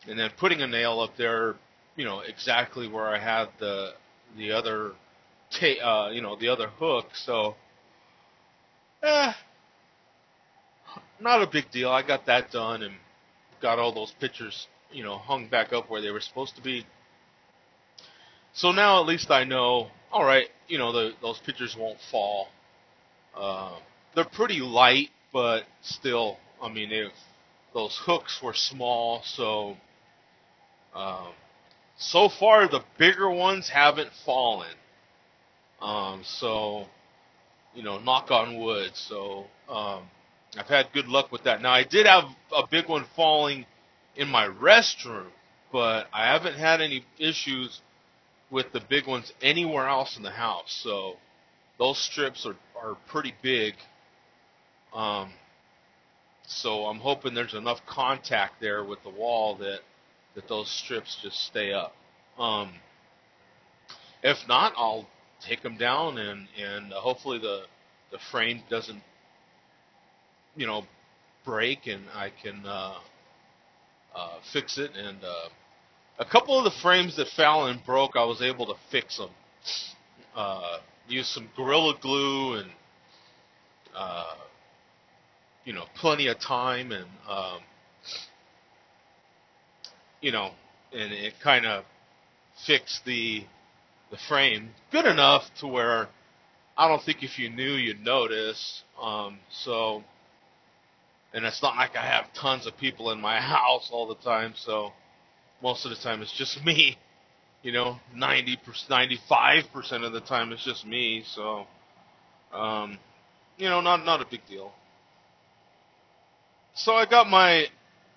and 0.08 0.18
then 0.18 0.30
putting 0.38 0.62
a 0.62 0.66
nail 0.66 1.00
up 1.00 1.16
there, 1.16 1.56
you 1.96 2.04
know, 2.04 2.20
exactly 2.20 2.88
where 2.88 3.06
I 3.08 3.18
had 3.18 3.48
the 3.58 3.92
the 4.36 4.52
other 4.52 4.92
ta- 5.50 6.06
uh, 6.06 6.10
you 6.10 6.22
know, 6.22 6.36
the 6.36 6.48
other 6.48 6.68
hook. 6.68 7.08
So, 7.14 7.56
eh, 9.02 9.32
not 11.20 11.42
a 11.42 11.46
big 11.46 11.70
deal. 11.70 11.90
I 11.90 12.02
got 12.02 12.26
that 12.26 12.50
done 12.50 12.82
and 12.82 12.94
got 13.60 13.78
all 13.78 13.92
those 13.92 14.12
pictures, 14.20 14.66
you 14.92 15.04
know, 15.04 15.18
hung 15.18 15.48
back 15.48 15.72
up 15.72 15.90
where 15.90 16.00
they 16.00 16.10
were 16.10 16.20
supposed 16.20 16.56
to 16.56 16.62
be. 16.62 16.86
So 18.52 18.72
now 18.72 19.00
at 19.00 19.06
least 19.06 19.30
I 19.30 19.44
know, 19.44 19.88
all 20.10 20.24
right, 20.24 20.48
you 20.68 20.78
know, 20.78 20.92
the, 20.92 21.12
those 21.20 21.38
pictures 21.38 21.76
won't 21.78 21.98
fall. 22.10 22.48
Uh, 23.36 23.76
they're 24.14 24.24
pretty 24.24 24.60
light, 24.60 25.10
but 25.32 25.64
still, 25.82 26.38
I 26.62 26.72
mean, 26.72 26.90
those 27.74 28.00
hooks 28.04 28.40
were 28.42 28.54
small, 28.54 29.22
so 29.24 29.76
um, 30.94 31.28
so 31.98 32.28
far 32.28 32.68
the 32.68 32.82
bigger 32.98 33.30
ones 33.30 33.68
haven't 33.68 34.10
fallen. 34.24 34.74
Um, 35.80 36.22
so, 36.24 36.86
you 37.74 37.82
know, 37.82 37.98
knock 37.98 38.30
on 38.30 38.58
wood. 38.58 38.92
So 38.94 39.44
um, 39.68 40.02
I've 40.58 40.66
had 40.66 40.92
good 40.92 41.06
luck 41.06 41.30
with 41.30 41.44
that. 41.44 41.60
Now 41.60 41.72
I 41.72 41.84
did 41.84 42.06
have 42.06 42.24
a 42.56 42.66
big 42.66 42.88
one 42.88 43.04
falling 43.14 43.66
in 44.16 44.28
my 44.28 44.46
restroom, 44.48 45.26
but 45.72 46.06
I 46.12 46.32
haven't 46.32 46.54
had 46.56 46.80
any 46.80 47.04
issues 47.18 47.80
with 48.50 48.72
the 48.72 48.80
big 48.88 49.06
ones 49.06 49.32
anywhere 49.42 49.88
else 49.88 50.16
in 50.16 50.22
the 50.22 50.30
house. 50.30 50.80
So 50.82 51.16
those 51.78 51.98
strips 51.98 52.46
are 52.46 52.56
are 52.80 52.96
pretty 53.08 53.34
big. 53.42 53.74
Um, 54.94 55.32
so 56.46 56.86
I'm 56.86 57.00
hoping 57.00 57.34
there's 57.34 57.54
enough 57.54 57.84
contact 57.86 58.60
there 58.60 58.84
with 58.84 59.02
the 59.02 59.10
wall 59.10 59.56
that 59.56 59.80
that 60.34 60.48
those 60.48 60.70
strips 60.70 61.18
just 61.22 61.42
stay 61.44 61.72
up. 61.72 61.94
Um, 62.38 62.72
if 64.22 64.36
not, 64.48 64.72
I'll 64.76 65.08
take 65.46 65.62
them 65.62 65.76
down 65.76 66.16
and 66.18 66.48
and 66.58 66.92
hopefully 66.92 67.38
the 67.38 67.64
the 68.10 68.18
frame 68.30 68.62
doesn't 68.70 69.02
you 70.56 70.66
know 70.66 70.84
break 71.44 71.86
and 71.86 72.02
I 72.14 72.32
can 72.42 72.64
uh, 72.66 72.94
uh, 74.14 74.38
fix 74.52 74.78
it 74.78 74.90
and 74.96 75.22
uh, 75.22 75.48
a 76.18 76.24
couple 76.24 76.58
of 76.58 76.64
the 76.64 76.70
frames 76.82 77.16
that 77.16 77.28
fell 77.28 77.66
and 77.66 77.84
broke, 77.84 78.12
I 78.16 78.24
was 78.24 78.40
able 78.40 78.66
to 78.66 78.74
fix 78.90 79.18
them. 79.18 79.30
Uh, 80.34 80.78
use 81.08 81.28
some 81.28 81.48
Gorilla 81.56 81.94
Glue 82.00 82.54
and, 82.54 82.70
uh, 83.94 84.34
you 85.64 85.72
know, 85.72 85.84
plenty 85.94 86.28
of 86.28 86.38
time 86.40 86.92
and, 86.92 87.06
um, 87.28 87.60
you 90.20 90.32
know, 90.32 90.50
and 90.92 91.12
it 91.12 91.34
kind 91.42 91.66
of 91.66 91.84
fixed 92.66 93.04
the 93.04 93.44
the 94.10 94.16
frame 94.28 94.70
good 94.92 95.04
enough 95.04 95.42
to 95.58 95.66
where 95.66 96.08
I 96.76 96.86
don't 96.86 97.02
think 97.02 97.24
if 97.24 97.40
you 97.40 97.50
knew 97.50 97.72
you'd 97.72 98.04
notice. 98.04 98.82
Um, 99.02 99.38
so, 99.50 100.04
and 101.36 101.44
it's 101.44 101.62
not 101.62 101.76
like 101.76 101.96
I 101.96 102.06
have 102.06 102.32
tons 102.34 102.66
of 102.66 102.76
people 102.78 103.12
in 103.12 103.20
my 103.20 103.40
house 103.40 103.90
all 103.92 104.08
the 104.08 104.16
time, 104.16 104.54
so 104.56 104.92
most 105.62 105.84
of 105.84 105.90
the 105.90 105.96
time 105.98 106.22
it's 106.22 106.32
just 106.36 106.64
me. 106.64 106.98
You 107.62 107.72
know, 107.72 107.98
90 108.14 108.58
95% 108.90 110.06
of 110.06 110.12
the 110.12 110.20
time 110.20 110.52
it's 110.52 110.64
just 110.64 110.86
me. 110.86 111.24
So, 111.26 111.66
um, 112.52 112.98
you 113.58 113.68
know, 113.68 113.80
not 113.80 114.04
not 114.04 114.22
a 114.22 114.26
big 114.30 114.42
deal. 114.48 114.72
So 116.74 116.94
I 116.94 117.06
got 117.06 117.28
my, 117.28 117.66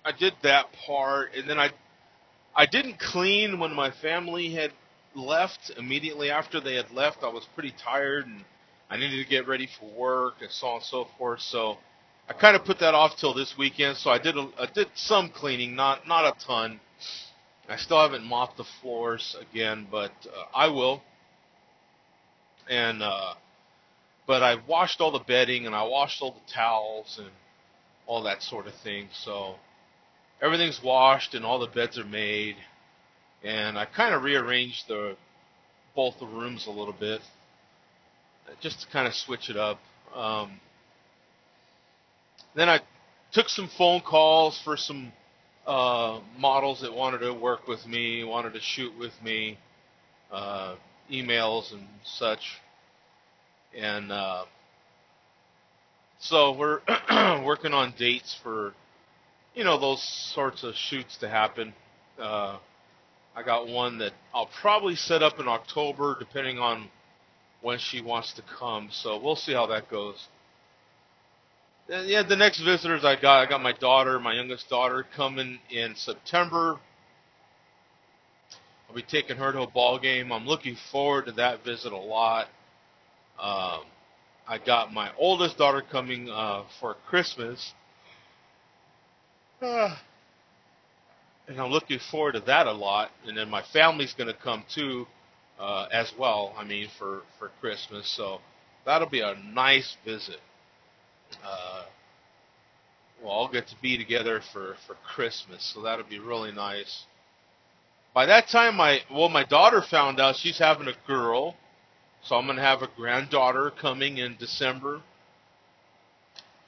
I 0.04 0.12
did 0.18 0.34
that 0.42 0.66
part, 0.86 1.34
and 1.34 1.48
then 1.48 1.58
I, 1.58 1.70
I 2.56 2.66
didn't 2.66 2.98
clean 3.00 3.58
when 3.58 3.74
my 3.74 3.90
family 3.90 4.52
had 4.52 4.72
left. 5.16 5.72
Immediately 5.78 6.30
after 6.30 6.60
they 6.60 6.76
had 6.76 6.90
left, 6.92 7.18
I 7.24 7.28
was 7.28 7.44
pretty 7.54 7.74
tired 7.82 8.26
and 8.26 8.44
I 8.90 8.96
needed 8.98 9.22
to 9.22 9.30
get 9.30 9.48
ready 9.48 9.68
for 9.78 9.86
work 9.90 10.34
and 10.42 10.50
so 10.50 10.68
on 10.68 10.74
and 10.76 10.84
so 10.84 11.08
forth. 11.18 11.40
So 11.40 11.78
I 12.30 12.32
kind 12.32 12.54
of 12.54 12.64
put 12.64 12.78
that 12.78 12.94
off 12.94 13.16
till 13.16 13.34
this 13.34 13.56
weekend. 13.58 13.96
So 13.96 14.08
I 14.08 14.18
did 14.18 14.36
a, 14.36 14.48
I 14.56 14.66
did 14.72 14.86
some 14.94 15.30
cleaning, 15.30 15.74
not 15.74 16.06
not 16.06 16.24
a 16.24 16.46
ton. 16.46 16.78
I 17.68 17.76
still 17.76 18.00
haven't 18.00 18.24
mopped 18.24 18.56
the 18.56 18.64
floors 18.80 19.36
again, 19.40 19.88
but 19.90 20.12
uh, 20.26 20.44
I 20.54 20.68
will. 20.68 21.02
And 22.68 23.02
uh, 23.02 23.34
but 24.28 24.44
I 24.44 24.58
washed 24.68 25.00
all 25.00 25.10
the 25.10 25.24
bedding 25.26 25.66
and 25.66 25.74
I 25.74 25.82
washed 25.82 26.22
all 26.22 26.30
the 26.30 26.52
towels 26.52 27.16
and 27.18 27.30
all 28.06 28.22
that 28.22 28.44
sort 28.44 28.68
of 28.68 28.74
thing. 28.84 29.08
So 29.12 29.56
everything's 30.40 30.80
washed 30.84 31.34
and 31.34 31.44
all 31.44 31.58
the 31.58 31.66
beds 31.66 31.98
are 31.98 32.04
made. 32.04 32.54
And 33.42 33.76
I 33.76 33.86
kind 33.86 34.14
of 34.14 34.22
rearranged 34.22 34.86
the 34.86 35.16
both 35.96 36.20
the 36.20 36.26
rooms 36.26 36.68
a 36.68 36.70
little 36.70 36.94
bit, 36.94 37.22
just 38.60 38.82
to 38.82 38.86
kind 38.86 39.08
of 39.08 39.14
switch 39.14 39.50
it 39.50 39.56
up. 39.56 39.80
Um, 40.14 40.60
then 42.54 42.68
I 42.68 42.80
took 43.32 43.48
some 43.48 43.68
phone 43.78 44.00
calls 44.00 44.60
for 44.64 44.76
some 44.76 45.12
uh, 45.66 46.20
models 46.38 46.80
that 46.80 46.92
wanted 46.92 47.18
to 47.18 47.32
work 47.32 47.68
with 47.68 47.86
me, 47.86 48.24
wanted 48.24 48.54
to 48.54 48.60
shoot 48.60 48.96
with 48.98 49.12
me, 49.22 49.58
uh, 50.32 50.74
emails 51.10 51.72
and 51.72 51.86
such. 52.04 52.40
And 53.76 54.10
uh, 54.10 54.44
so 56.18 56.56
we're 56.56 56.80
working 57.44 57.72
on 57.72 57.94
dates 57.96 58.36
for, 58.42 58.74
you 59.54 59.62
know, 59.62 59.78
those 59.78 60.02
sorts 60.34 60.64
of 60.64 60.74
shoots 60.74 61.16
to 61.18 61.28
happen. 61.28 61.72
Uh, 62.18 62.58
I 63.36 63.44
got 63.44 63.68
one 63.68 63.98
that 63.98 64.12
I'll 64.34 64.50
probably 64.60 64.96
set 64.96 65.22
up 65.22 65.38
in 65.38 65.46
October, 65.46 66.16
depending 66.18 66.58
on 66.58 66.88
when 67.62 67.78
she 67.78 68.00
wants 68.00 68.32
to 68.34 68.42
come. 68.58 68.88
So 68.90 69.20
we'll 69.22 69.36
see 69.36 69.52
how 69.52 69.66
that 69.66 69.88
goes 69.88 70.26
yeah, 71.90 72.22
the 72.22 72.36
next 72.36 72.60
visitors 72.60 73.04
I 73.04 73.20
got, 73.20 73.40
I 73.40 73.50
got 73.50 73.60
my 73.62 73.72
daughter, 73.72 74.20
my 74.20 74.34
youngest 74.34 74.68
daughter, 74.68 75.04
coming 75.16 75.58
in 75.70 75.96
September. 75.96 76.78
I'll 78.88 78.94
be 78.94 79.02
taking 79.02 79.36
her 79.36 79.52
to 79.52 79.62
a 79.62 79.66
ball 79.70 79.98
game. 79.98 80.32
I'm 80.32 80.46
looking 80.46 80.76
forward 80.92 81.26
to 81.26 81.32
that 81.32 81.64
visit 81.64 81.92
a 81.92 81.96
lot. 81.96 82.46
Um, 83.40 83.84
I 84.46 84.58
got 84.64 84.92
my 84.92 85.10
oldest 85.18 85.58
daughter 85.58 85.82
coming 85.82 86.28
uh, 86.30 86.64
for 86.78 86.96
Christmas, 87.08 87.72
uh, 89.62 89.96
and 91.48 91.60
I'm 91.60 91.70
looking 91.70 91.98
forward 92.10 92.32
to 92.32 92.40
that 92.40 92.66
a 92.66 92.72
lot. 92.72 93.10
And 93.26 93.36
then 93.36 93.48
my 93.48 93.62
family's 93.72 94.12
going 94.12 94.28
to 94.28 94.40
come 94.40 94.64
too, 94.72 95.06
uh, 95.58 95.86
as 95.92 96.12
well. 96.18 96.54
I 96.56 96.64
mean, 96.64 96.88
for 96.98 97.22
for 97.38 97.50
Christmas, 97.60 98.08
so 98.08 98.40
that'll 98.84 99.08
be 99.08 99.20
a 99.20 99.34
nice 99.34 99.96
visit. 100.04 100.40
Uh, 101.44 101.84
we'll 103.20 103.30
all 103.30 103.48
get 103.48 103.68
to 103.68 103.74
be 103.80 103.96
together 103.96 104.40
for 104.52 104.76
for 104.86 104.94
Christmas. 105.06 105.72
So 105.74 105.82
that'll 105.82 106.04
be 106.04 106.18
really 106.18 106.52
nice. 106.52 107.04
By 108.14 108.26
that 108.26 108.48
time, 108.48 108.76
my 108.76 109.00
well, 109.10 109.28
my 109.28 109.44
daughter 109.44 109.82
found 109.82 110.20
out 110.20 110.36
she's 110.36 110.58
having 110.58 110.88
a 110.88 110.94
girl, 111.06 111.54
so 112.22 112.36
I'm 112.36 112.46
gonna 112.46 112.62
have 112.62 112.82
a 112.82 112.88
granddaughter 112.96 113.70
coming 113.70 114.18
in 114.18 114.36
December. 114.36 115.02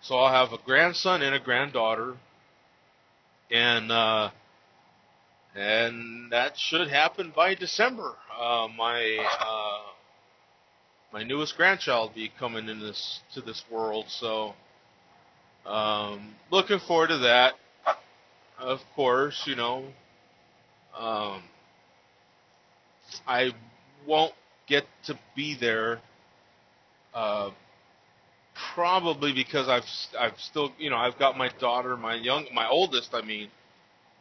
So 0.02 0.16
I'll 0.16 0.32
have 0.32 0.52
a 0.52 0.62
grandson 0.62 1.22
and 1.22 1.34
a 1.34 1.40
granddaughter, 1.40 2.16
and 3.50 3.90
uh, 3.90 4.30
and 5.54 6.30
that 6.32 6.56
should 6.58 6.88
happen 6.88 7.32
by 7.34 7.54
December. 7.54 8.14
Uh, 8.40 8.68
my 8.76 9.26
uh, 9.40 9.91
my 11.12 11.22
newest 11.22 11.56
grandchild 11.56 12.14
be 12.14 12.30
coming 12.38 12.68
in 12.68 12.80
this 12.80 13.20
to 13.34 13.40
this 13.40 13.62
world, 13.70 14.06
so 14.08 14.54
um, 15.66 16.34
looking 16.50 16.78
forward 16.78 17.08
to 17.08 17.18
that. 17.18 17.54
Of 18.58 18.78
course, 18.94 19.42
you 19.46 19.56
know, 19.56 19.84
um, 20.96 21.42
I 23.26 23.50
won't 24.06 24.32
get 24.68 24.84
to 25.06 25.18
be 25.34 25.56
there. 25.60 26.00
Uh, 27.12 27.50
probably 28.74 29.32
because 29.32 29.68
I've 29.68 29.84
I've 30.18 30.38
still 30.38 30.72
you 30.78 30.90
know 30.90 30.96
I've 30.96 31.18
got 31.18 31.36
my 31.36 31.50
daughter, 31.60 31.96
my 31.96 32.14
young, 32.14 32.46
my 32.54 32.68
oldest, 32.68 33.14
I 33.14 33.22
mean, 33.22 33.48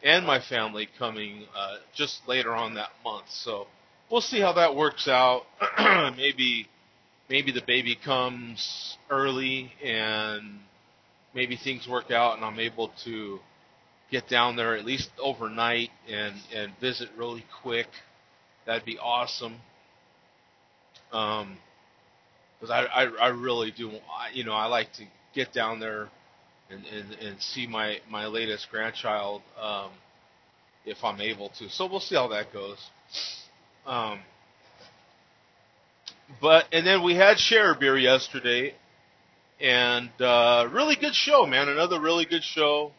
and 0.03 0.25
my 0.25 0.39
family 0.39 0.89
coming 0.98 1.45
uh, 1.55 1.75
just 1.93 2.27
later 2.27 2.53
on 2.53 2.75
that 2.75 2.89
month. 3.03 3.25
So 3.29 3.67
we'll 4.10 4.21
see 4.21 4.39
how 4.39 4.53
that 4.53 4.75
works 4.75 5.07
out. 5.07 5.43
maybe 6.17 6.67
maybe 7.31 7.53
the 7.53 7.63
baby 7.65 7.95
comes 7.95 8.97
early 9.09 9.71
and 9.83 10.59
maybe 11.33 11.55
things 11.55 11.88
work 11.88 12.11
out 12.11 12.35
and 12.35 12.45
I'm 12.45 12.59
able 12.59 12.91
to 13.05 13.39
get 14.11 14.27
down 14.27 14.57
there 14.57 14.75
at 14.75 14.83
least 14.83 15.09
overnight 15.17 15.89
and 16.09 16.35
and 16.53 16.73
visit 16.81 17.07
really 17.17 17.45
quick. 17.63 17.88
That'd 18.65 18.85
be 18.85 19.00
awesome. 19.00 19.55
Um, 21.13 21.57
because 22.59 22.69
I, 22.69 22.83
I 22.85 23.03
I 23.05 23.27
really 23.29 23.71
do. 23.71 23.91
You 24.33 24.43
know, 24.43 24.53
I 24.53 24.65
like 24.65 24.91
to 24.93 25.03
get 25.33 25.53
down 25.53 25.79
there 25.79 26.09
and 26.69 26.85
and, 26.85 27.13
and 27.13 27.41
see 27.41 27.65
my 27.65 28.00
my 28.09 28.27
latest 28.27 28.67
grandchild 28.69 29.41
um, 29.59 29.91
if 30.85 30.97
I'm 31.03 31.21
able 31.21 31.50
to. 31.59 31.69
So 31.69 31.88
we'll 31.89 32.01
see 32.01 32.15
how 32.15 32.27
that 32.27 32.51
goes. 32.51 32.77
Um, 33.85 34.19
but 36.39 36.65
and 36.71 36.85
then 36.85 37.03
we 37.03 37.15
had 37.15 37.39
share 37.39 37.73
beer 37.75 37.97
yesterday, 37.97 38.75
and 39.59 40.09
uh, 40.19 40.67
really 40.71 40.95
good 40.95 41.15
show, 41.15 41.45
man. 41.45 41.69
Another 41.69 42.00
really 42.00 42.25
good 42.25 42.43
show. 42.43 42.91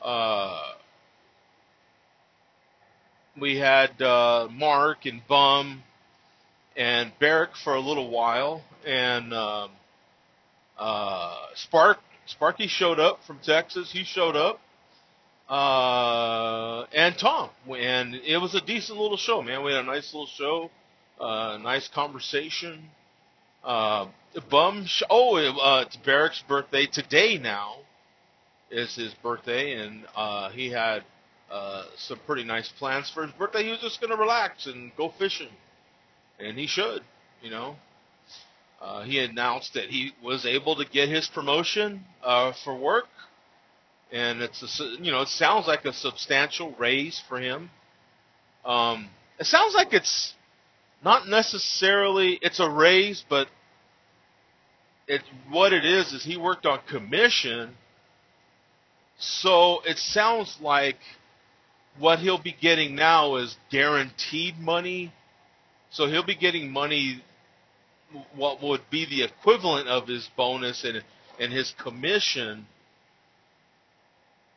Uh, 0.00 0.60
we 3.40 3.56
had 3.56 4.00
uh, 4.02 4.48
Mark 4.50 5.06
and 5.06 5.22
Bum 5.26 5.82
and 6.76 7.12
Barrick 7.18 7.50
for 7.62 7.74
a 7.74 7.80
little 7.80 8.10
while, 8.10 8.62
and 8.86 9.32
um, 9.32 9.70
uh, 10.78 11.36
Spark 11.54 11.98
Sparky 12.26 12.66
showed 12.66 13.00
up 13.00 13.20
from 13.26 13.38
Texas. 13.42 13.90
He 13.92 14.04
showed 14.04 14.36
up, 14.36 14.60
uh, 15.48 16.86
and 16.94 17.16
Tom, 17.18 17.50
and 17.68 18.14
it 18.14 18.38
was 18.38 18.54
a 18.54 18.60
decent 18.60 18.98
little 18.98 19.16
show, 19.16 19.42
man. 19.42 19.64
We 19.64 19.72
had 19.72 19.82
a 19.84 19.86
nice 19.86 20.12
little 20.12 20.26
show, 20.26 20.70
uh, 21.22 21.58
nice 21.58 21.88
conversation. 21.88 22.90
Uh, 23.64 24.08
bum. 24.50 24.84
Sh- 24.86 25.02
oh, 25.08 25.36
uh, 25.36 25.84
it's 25.86 25.96
Barrick's 25.96 26.42
birthday 26.48 26.86
today. 26.86 27.38
Now 27.38 27.76
is 28.70 28.94
his 28.96 29.14
birthday, 29.22 29.74
and 29.74 30.04
uh, 30.16 30.50
he 30.50 30.70
had 30.70 31.04
uh, 31.50 31.84
some 31.96 32.18
pretty 32.26 32.44
nice 32.44 32.68
plans 32.78 33.10
for 33.10 33.22
his 33.22 33.32
birthday. 33.32 33.64
He 33.64 33.70
was 33.70 33.80
just 33.80 34.00
going 34.00 34.10
to 34.10 34.16
relax 34.16 34.66
and 34.66 34.90
go 34.96 35.10
fishing 35.18 35.50
and 36.42 36.58
he 36.58 36.66
should. 36.66 37.02
You 37.42 37.50
know, 37.50 37.76
uh, 38.80 39.02
he 39.02 39.18
announced 39.18 39.74
that 39.74 39.88
he 39.88 40.12
was 40.22 40.46
able 40.46 40.76
to 40.76 40.84
get 40.84 41.08
his 41.08 41.28
promotion 41.28 42.04
uh, 42.22 42.52
for 42.64 42.76
work, 42.76 43.06
and 44.12 44.42
it's 44.42 44.80
a, 44.80 45.02
you 45.02 45.10
know 45.10 45.22
it 45.22 45.28
sounds 45.28 45.66
like 45.66 45.84
a 45.84 45.92
substantial 45.92 46.74
raise 46.78 47.22
for 47.28 47.40
him. 47.40 47.70
Um, 48.64 49.08
it 49.38 49.46
sounds 49.46 49.74
like 49.74 49.92
it's 49.92 50.34
not 51.04 51.28
necessarily 51.28 52.38
it's 52.42 52.60
a 52.60 52.68
raise, 52.68 53.24
but 53.28 53.48
it 55.08 55.22
what 55.50 55.72
it 55.72 55.84
is 55.84 56.12
is 56.12 56.24
he 56.24 56.36
worked 56.36 56.66
on 56.66 56.80
commission, 56.88 57.74
so 59.18 59.80
it 59.84 59.98
sounds 59.98 60.58
like 60.60 60.98
what 61.98 62.18
he'll 62.20 62.42
be 62.42 62.56
getting 62.58 62.94
now 62.94 63.36
is 63.36 63.56
guaranteed 63.70 64.58
money 64.58 65.12
so 65.92 66.06
he'll 66.08 66.24
be 66.24 66.34
getting 66.34 66.70
money, 66.70 67.22
what 68.34 68.62
would 68.62 68.80
be 68.90 69.04
the 69.04 69.22
equivalent 69.24 69.88
of 69.88 70.08
his 70.08 70.28
bonus 70.36 70.84
and 70.84 71.02
and 71.38 71.52
his 71.52 71.74
commission. 71.82 72.66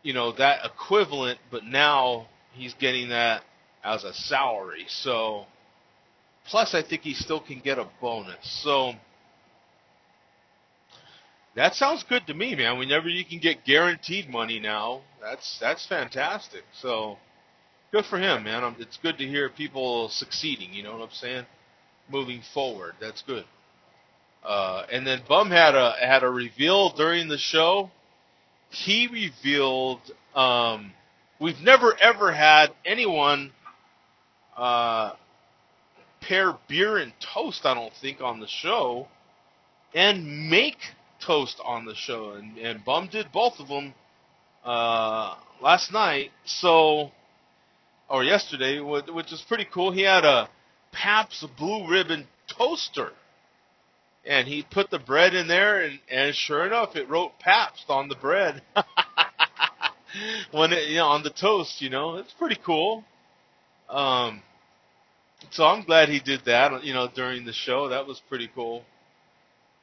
You 0.02 0.14
know 0.14 0.32
that 0.34 0.66
equivalent, 0.66 1.40
but 1.52 1.66
now 1.66 2.28
he's 2.54 2.74
getting 2.76 3.10
that 3.10 3.44
as 3.84 4.06
a 4.06 4.14
salary. 4.14 4.86
So 4.88 5.46
plus, 6.46 6.74
I 6.74 6.82
think 6.82 7.02
he 7.02 7.14
still 7.14 7.40
can 7.40 7.60
get 7.60 7.80
a 7.80 7.88
bonus. 8.02 8.38
So 8.64 8.94
that 11.56 11.76
sounds 11.76 12.04
good 12.04 12.28
to 12.28 12.34
me, 12.34 12.56
man. 12.56 12.78
Whenever 12.78 13.08
you 13.08 13.24
can 13.26 13.40
get 13.40 13.66
guaranteed 13.66 14.30
money 14.30 14.60
now, 14.60 15.02
that's 15.22 15.58
that's 15.60 15.86
fantastic. 15.88 16.64
So 16.74 17.18
good 17.92 18.06
for 18.06 18.20
him, 18.20 18.44
man. 18.44 18.76
It's 18.80 18.98
good 18.98 19.18
to 19.18 19.26
hear 19.28 19.50
people 19.50 20.10
succeeding. 20.10 20.74
You 20.74 20.84
know 20.84 20.94
what 20.94 21.02
I'm 21.02 21.14
saying? 21.14 21.46
Moving 22.12 22.42
forward, 22.54 22.94
that's 23.00 23.22
good. 23.22 23.46
Uh, 24.44 24.86
and 24.92 25.08
then 25.08 25.22
Bum 25.28 25.50
had 25.50 25.76
a 25.76 25.94
had 26.00 26.24
a 26.24 26.30
reveal 26.30 26.90
during 26.92 27.28
the 27.30 27.38
show. 27.38 27.90
He 28.70 29.08
revealed 29.08 30.02
um, 30.36 30.92
we've 31.40 31.62
never 31.62 31.96
ever 32.00 32.32
had 32.32 32.68
anyone 32.86 33.52
uh, 34.58 35.14
pair 36.28 36.58
beer 36.68 36.98
and 36.98 37.14
toast. 37.34 37.66
I 37.66 37.74
don't 37.74 37.94
think 38.02 38.22
on 38.22 38.40
the 38.40 38.48
show, 38.48 39.08
and 39.94 40.50
make 40.50 40.78
toast 41.26 41.60
on 41.64 41.86
the 41.86 41.96
show. 41.96 42.34
And, 42.34 42.58
and 42.58 42.84
Bum 42.84 43.10
did 43.12 43.32
both 43.32 43.60
of 43.60 43.68
them 43.68 43.94
uh, 44.64 45.36
last 45.62 45.92
night. 45.92 46.32
So 46.46 47.12
or 48.10 48.24
yesterday, 48.24 48.80
which 48.80 49.34
is 49.34 49.44
pretty 49.48 49.68
cool. 49.72 49.92
He 49.92 50.02
had 50.02 50.26
a 50.26 50.50
Pabst 50.92 51.46
Blue 51.58 51.88
Ribbon 51.90 52.28
toaster, 52.48 53.12
and 54.26 54.48
he 54.48 54.64
put 54.64 54.90
the 54.90 55.00
bread 55.00 55.34
in 55.34 55.48
there, 55.48 55.82
and, 55.82 56.00
and 56.10 56.36
sure 56.36 56.66
enough, 56.66 56.96
it 56.96 57.10
wrote 57.10 57.40
Pabst 57.40 57.86
on 57.90 58.08
the 58.08 58.16
bread. 58.16 58.62
when 60.52 60.72
it, 60.72 60.90
you 60.90 60.98
know, 60.98 61.08
on 61.08 61.24
the 61.24 61.30
toast, 61.30 61.82
you 61.82 61.90
know, 61.90 62.18
it's 62.18 62.34
pretty 62.34 62.60
cool. 62.64 63.04
Um, 63.90 64.42
so 65.52 65.66
I'm 65.66 65.84
glad 65.84 66.10
he 66.10 66.20
did 66.20 66.42
that, 66.46 66.84
you 66.84 66.94
know, 66.94 67.08
during 67.14 67.46
the 67.46 67.54
show. 67.54 67.90
That 67.90 68.08
was 68.08 68.22
pretty 68.30 68.50
cool. 68.54 68.84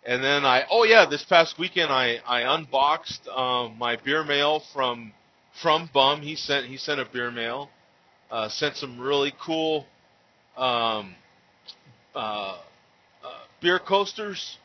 And 0.05 0.23
then 0.23 0.45
I, 0.45 0.65
oh 0.71 0.85
yeah, 0.85 1.07
this 1.09 1.25
past 1.25 1.59
weekend 1.59 1.93
I 1.93 2.17
I 2.27 2.43
unboxed 2.43 3.29
um, 3.29 3.79
my 3.79 3.97
beer 3.97 4.25
mail 4.25 4.63
from 4.73 5.13
from 5.63 5.89
Bum. 5.95 6.23
He 6.23 6.35
sent 6.35 6.67
he 6.67 6.77
sent 6.77 7.01
a 7.01 7.05
beer 7.05 7.31
mail 7.31 7.71
uh, 8.33 8.49
sent 8.49 8.77
some 8.77 8.99
really 8.99 9.33
cool 9.45 9.87
um, 10.57 11.15
uh, 12.15 12.19
uh, 12.19 12.59
beer 13.61 13.79
coasters 13.79 14.57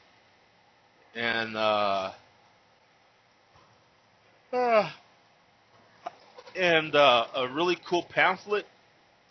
and 1.13 1.57
uh, 1.57 2.11
uh, 4.53 4.89
and 6.55 6.95
uh, 6.95 7.25
a 7.35 7.49
really 7.49 7.77
cool 7.87 8.03
pamphlet 8.09 8.65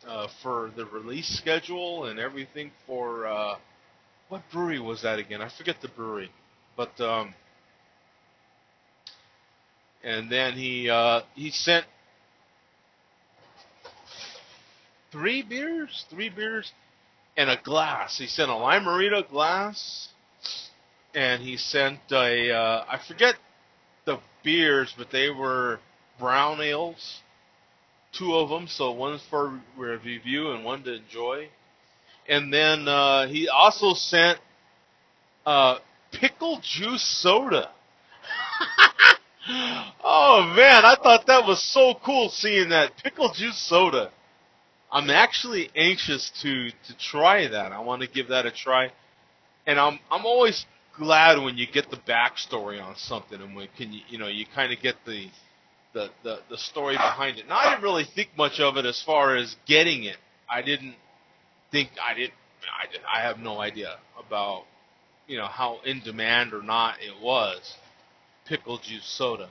uh, 0.06 0.28
for 0.42 0.70
the 0.76 0.86
release 0.86 1.28
schedule 1.28 2.06
and 2.06 2.18
everything 2.18 2.70
for 2.86 3.26
uh, 3.26 3.56
what 4.28 4.42
brewery 4.52 4.80
was 4.80 5.02
that 5.02 5.18
again? 5.18 5.40
I 5.40 5.48
forget 5.48 5.76
the 5.80 5.88
brewery, 5.88 6.30
but 6.76 6.98
um, 7.00 7.34
and 10.02 10.30
then 10.30 10.54
he 10.54 10.88
uh, 10.88 11.22
he 11.34 11.50
sent 11.50 11.84
three 15.12 15.42
beers, 15.42 16.04
three 16.10 16.28
beers, 16.28 16.72
and 17.36 17.50
a 17.50 17.58
glass. 17.62 18.18
He 18.18 18.26
sent 18.26 18.50
a 18.50 18.56
Lime-A-Rita 18.56 19.26
glass, 19.30 20.08
and 21.14 21.42
he 21.42 21.56
sent 21.56 22.00
a 22.10 22.52
uh, 22.52 22.84
I 22.88 22.98
forget 23.06 23.34
the 24.04 24.18
beers, 24.44 24.94
but 24.96 25.10
they 25.10 25.30
were 25.30 25.80
brown 26.18 26.60
ales, 26.60 27.20
two 28.18 28.34
of 28.34 28.48
them. 28.48 28.66
So 28.68 28.92
one's 28.92 29.22
for 29.30 29.60
review 29.76 30.52
and 30.52 30.64
one 30.64 30.82
to 30.84 30.94
enjoy. 30.94 31.48
And 32.28 32.52
then 32.52 32.88
uh, 32.88 33.28
he 33.28 33.48
also 33.48 33.94
sent 33.94 34.38
uh, 35.44 35.78
pickle 36.12 36.60
juice 36.62 37.02
soda. 37.02 37.70
oh 40.04 40.52
man, 40.56 40.84
I 40.84 40.96
thought 41.00 41.26
that 41.26 41.46
was 41.46 41.62
so 41.62 41.94
cool 42.04 42.28
seeing 42.28 42.70
that 42.70 42.96
pickle 43.02 43.32
juice 43.32 43.58
soda. 43.58 44.10
I'm 44.90 45.10
actually 45.10 45.70
anxious 45.76 46.30
to 46.42 46.70
to 46.70 46.98
try 46.98 47.48
that. 47.48 47.72
I 47.72 47.80
want 47.80 48.02
to 48.02 48.08
give 48.08 48.28
that 48.28 48.46
a 48.46 48.50
try, 48.50 48.90
and 49.66 49.78
I'm 49.78 49.98
I'm 50.10 50.24
always 50.24 50.64
glad 50.96 51.42
when 51.42 51.56
you 51.56 51.66
get 51.66 51.90
the 51.90 51.96
backstory 51.96 52.82
on 52.82 52.96
something 52.96 53.40
and 53.40 53.54
when 53.54 53.68
can 53.76 53.92
you 53.92 54.00
you 54.08 54.18
know 54.18 54.28
you 54.28 54.46
kind 54.54 54.72
of 54.72 54.80
get 54.80 54.94
the 55.04 55.28
the, 55.96 56.10
the 56.22 56.38
the 56.50 56.58
story 56.58 56.94
behind 56.94 57.38
it. 57.38 57.48
Now 57.48 57.56
I 57.56 57.70
didn't 57.70 57.82
really 57.82 58.04
think 58.04 58.28
much 58.36 58.60
of 58.60 58.76
it 58.76 58.84
as 58.84 59.02
far 59.02 59.34
as 59.34 59.56
getting 59.66 60.04
it. 60.04 60.18
I 60.48 60.60
didn't 60.60 60.94
think 61.72 61.88
I 62.06 62.12
didn't 62.12 62.34
I, 62.82 62.92
did, 62.92 63.00
I 63.10 63.20
have 63.22 63.38
no 63.38 63.58
idea 63.60 63.96
about 64.18 64.64
you 65.26 65.38
know 65.38 65.46
how 65.46 65.80
in 65.86 66.00
demand 66.00 66.52
or 66.52 66.62
not 66.62 66.96
it 67.00 67.22
was 67.22 67.76
pickle 68.46 68.76
juice 68.76 69.06
soda. 69.06 69.48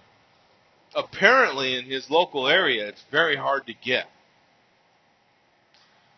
Apparently 0.95 1.75
in 1.79 1.85
his 1.85 2.11
local 2.11 2.47
area 2.47 2.87
it's 2.87 3.03
very 3.11 3.35
hard 3.35 3.65
to 3.65 3.73
get. 3.73 4.05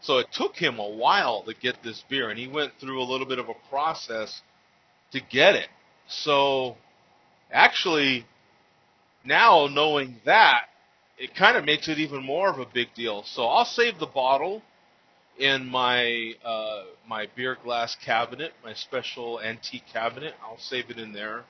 So 0.02 0.18
it 0.18 0.28
took 0.34 0.58
him 0.58 0.78
a 0.78 0.90
while 0.90 1.44
to 1.44 1.54
get 1.54 1.82
this 1.84 2.04
beer 2.10 2.30
and 2.30 2.38
he 2.38 2.48
went 2.48 2.74
through 2.82 3.02
a 3.02 3.08
little 3.10 3.26
bit 3.26 3.40
of 3.40 3.48
a 3.48 3.70
process 3.70 4.42
to 5.14 5.22
get 5.22 5.56
it. 5.56 5.70
So 6.10 6.76
actually 7.50 8.26
now 9.28 9.68
knowing 9.68 10.16
that 10.26 10.62
it 11.18 11.36
kind 11.36 11.58
of 11.58 11.66
makes 11.66 11.88
it 11.88 12.00
even 12.00 12.24
more 12.24 12.50
of 12.50 12.60
a 12.60 12.66
big 12.66 12.88
deal. 12.96 13.24
So 13.26 13.46
I'll 13.46 13.66
save 13.66 14.00
the 14.00 14.08
bottle 14.08 14.62
in 15.38 15.68
my 15.68 16.34
uh, 16.44 16.84
my 17.08 17.28
beer 17.36 17.58
glass 17.64 17.96
cabinet, 18.04 18.54
my 18.64 18.74
special 18.74 19.40
antique 19.42 19.84
cabinet. 19.92 20.34
I'll 20.44 20.60
save 20.60 20.90
it 20.90 20.98
in 20.98 21.14
there. 21.14 21.44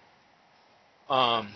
Um, 1.09 1.49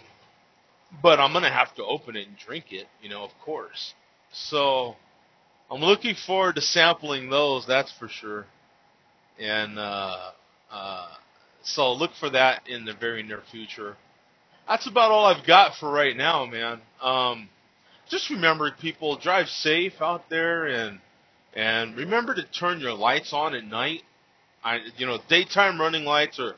but 1.01 1.19
I'm 1.19 1.33
gonna 1.33 1.51
have 1.51 1.73
to 1.75 1.85
open 1.85 2.15
it 2.15 2.27
and 2.27 2.37
drink 2.37 2.65
it, 2.71 2.87
you 3.01 3.09
know, 3.09 3.23
of 3.23 3.31
course. 3.43 3.93
So 4.31 4.95
I'm 5.69 5.81
looking 5.81 6.15
forward 6.15 6.55
to 6.55 6.61
sampling 6.61 7.29
those, 7.29 7.65
that's 7.65 7.91
for 7.97 8.07
sure. 8.07 8.45
And 9.39 9.79
uh, 9.79 10.31
uh, 10.71 11.07
so 11.63 11.93
look 11.93 12.11
for 12.19 12.29
that 12.29 12.67
in 12.67 12.85
the 12.85 12.93
very 12.93 13.23
near 13.23 13.41
future. 13.51 13.95
That's 14.67 14.87
about 14.87 15.11
all 15.11 15.25
I've 15.25 15.45
got 15.45 15.75
for 15.79 15.91
right 15.91 16.15
now, 16.15 16.45
man. 16.45 16.81
Um, 17.01 17.49
just 18.09 18.29
remember, 18.29 18.71
people, 18.71 19.17
drive 19.17 19.47
safe 19.47 19.93
out 20.01 20.29
there 20.29 20.67
and 20.67 20.99
and 21.53 21.95
remember 21.97 22.33
to 22.35 22.43
turn 22.43 22.79
your 22.79 22.93
lights 22.93 23.33
on 23.33 23.53
at 23.55 23.65
night. 23.65 24.03
I, 24.63 24.79
you 24.97 25.05
know, 25.05 25.19
daytime 25.27 25.79
running 25.79 26.05
lights 26.05 26.39
are, 26.39 26.55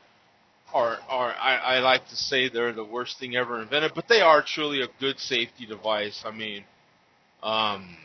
are, 0.72 0.98
are 1.08 1.32
I, 1.32 1.56
I 1.56 1.78
like 1.80 2.06
to 2.08 2.16
say 2.16 2.48
they're 2.48 2.72
the 2.72 2.84
worst 2.84 3.18
thing 3.18 3.34
ever 3.34 3.60
invented, 3.60 3.92
but 3.94 4.06
they 4.08 4.20
are 4.20 4.42
truly 4.46 4.82
a 4.82 4.88
good 5.00 5.18
safety 5.18 5.66
device. 5.66 6.22
I 6.24 6.30
mean, 6.30 6.64
um, 7.42 7.96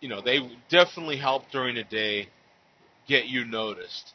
you 0.00 0.08
know, 0.08 0.20
they 0.20 0.40
definitely 0.70 1.18
help 1.18 1.44
during 1.52 1.76
the 1.76 1.84
day 1.84 2.28
get 3.06 3.26
you 3.26 3.44
noticed. 3.44 4.12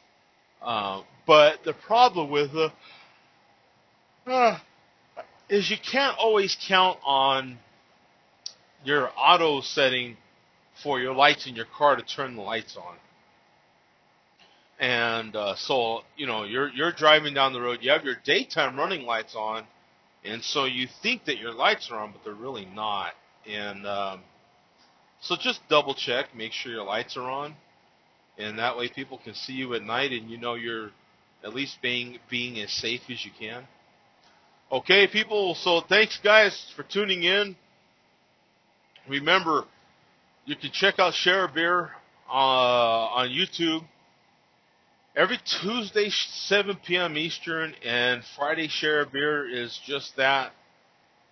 Uh, 0.62 1.02
but 1.26 1.64
the 1.64 1.72
problem 1.72 2.30
with 2.30 2.52
the 2.52 2.72
uh, 4.26 4.58
is 5.48 5.70
you 5.70 5.76
can't 5.78 6.16
always 6.18 6.56
count 6.68 6.98
on 7.04 7.58
your 8.84 9.10
auto 9.16 9.60
setting 9.60 10.16
for 10.82 11.00
your 11.00 11.14
lights 11.14 11.46
in 11.46 11.54
your 11.54 11.66
car 11.76 11.96
to 11.96 12.02
turn 12.02 12.36
the 12.36 12.42
lights 12.42 12.76
on. 12.76 12.96
And 14.78 15.36
uh, 15.36 15.54
so, 15.56 16.00
you 16.16 16.26
know, 16.26 16.44
you're 16.44 16.68
you're 16.70 16.92
driving 16.92 17.32
down 17.32 17.52
the 17.52 17.60
road, 17.60 17.78
you 17.80 17.90
have 17.90 18.04
your 18.04 18.16
daytime 18.24 18.76
running 18.76 19.06
lights 19.06 19.34
on, 19.36 19.64
and 20.24 20.42
so 20.42 20.64
you 20.64 20.88
think 21.02 21.26
that 21.26 21.38
your 21.38 21.52
lights 21.52 21.90
are 21.90 21.98
on, 21.98 22.12
but 22.12 22.24
they're 22.24 22.34
really 22.34 22.66
not. 22.66 23.12
And 23.46 23.86
um, 23.86 24.20
so 25.20 25.36
just 25.36 25.60
double 25.68 25.94
check, 25.94 26.34
make 26.34 26.52
sure 26.52 26.72
your 26.72 26.84
lights 26.84 27.16
are 27.16 27.30
on, 27.30 27.54
and 28.36 28.58
that 28.58 28.76
way 28.76 28.88
people 28.88 29.18
can 29.22 29.34
see 29.34 29.52
you 29.52 29.74
at 29.74 29.82
night, 29.82 30.10
and 30.10 30.28
you 30.28 30.38
know 30.38 30.54
you're 30.54 30.90
at 31.44 31.54
least 31.54 31.78
being 31.80 32.18
being 32.28 32.58
as 32.60 32.72
safe 32.72 33.02
as 33.08 33.24
you 33.24 33.30
can. 33.38 33.64
Okay, 34.74 35.06
people. 35.06 35.54
So 35.54 35.82
thanks, 35.88 36.18
guys, 36.24 36.66
for 36.74 36.82
tuning 36.82 37.22
in. 37.22 37.54
Remember, 39.08 39.66
you 40.46 40.56
can 40.56 40.72
check 40.72 40.98
out 40.98 41.14
Share 41.14 41.44
a 41.44 41.48
Beer 41.48 41.90
uh, 42.28 42.32
on 42.32 43.28
YouTube 43.28 43.84
every 45.14 45.38
Tuesday, 45.62 46.10
7 46.10 46.76
p.m. 46.84 47.16
Eastern, 47.16 47.72
and 47.86 48.24
Friday 48.36 48.66
Share 48.66 49.02
a 49.02 49.06
Beer 49.06 49.48
is 49.48 49.78
just 49.86 50.16
that 50.16 50.50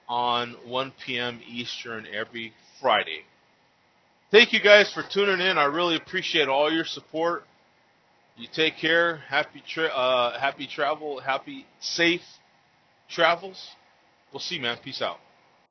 on 0.08 0.54
1 0.64 0.92
p.m. 1.04 1.40
Eastern 1.44 2.06
every 2.14 2.52
Friday. 2.80 3.22
Thank 4.30 4.52
you 4.52 4.60
guys 4.60 4.92
for 4.92 5.02
tuning 5.12 5.44
in. 5.44 5.58
I 5.58 5.64
really 5.64 5.96
appreciate 5.96 6.46
all 6.46 6.72
your 6.72 6.84
support. 6.84 7.42
You 8.36 8.46
take 8.54 8.76
care. 8.76 9.16
Happy 9.28 9.64
tra- 9.68 9.88
uh, 9.88 10.38
happy 10.38 10.68
travel. 10.68 11.18
Happy 11.18 11.66
safe 11.80 12.22
travels. 13.14 13.70
We'll 14.32 14.40
see, 14.40 14.58
man. 14.58 14.78
Peace 14.82 15.02
out. 15.02 15.18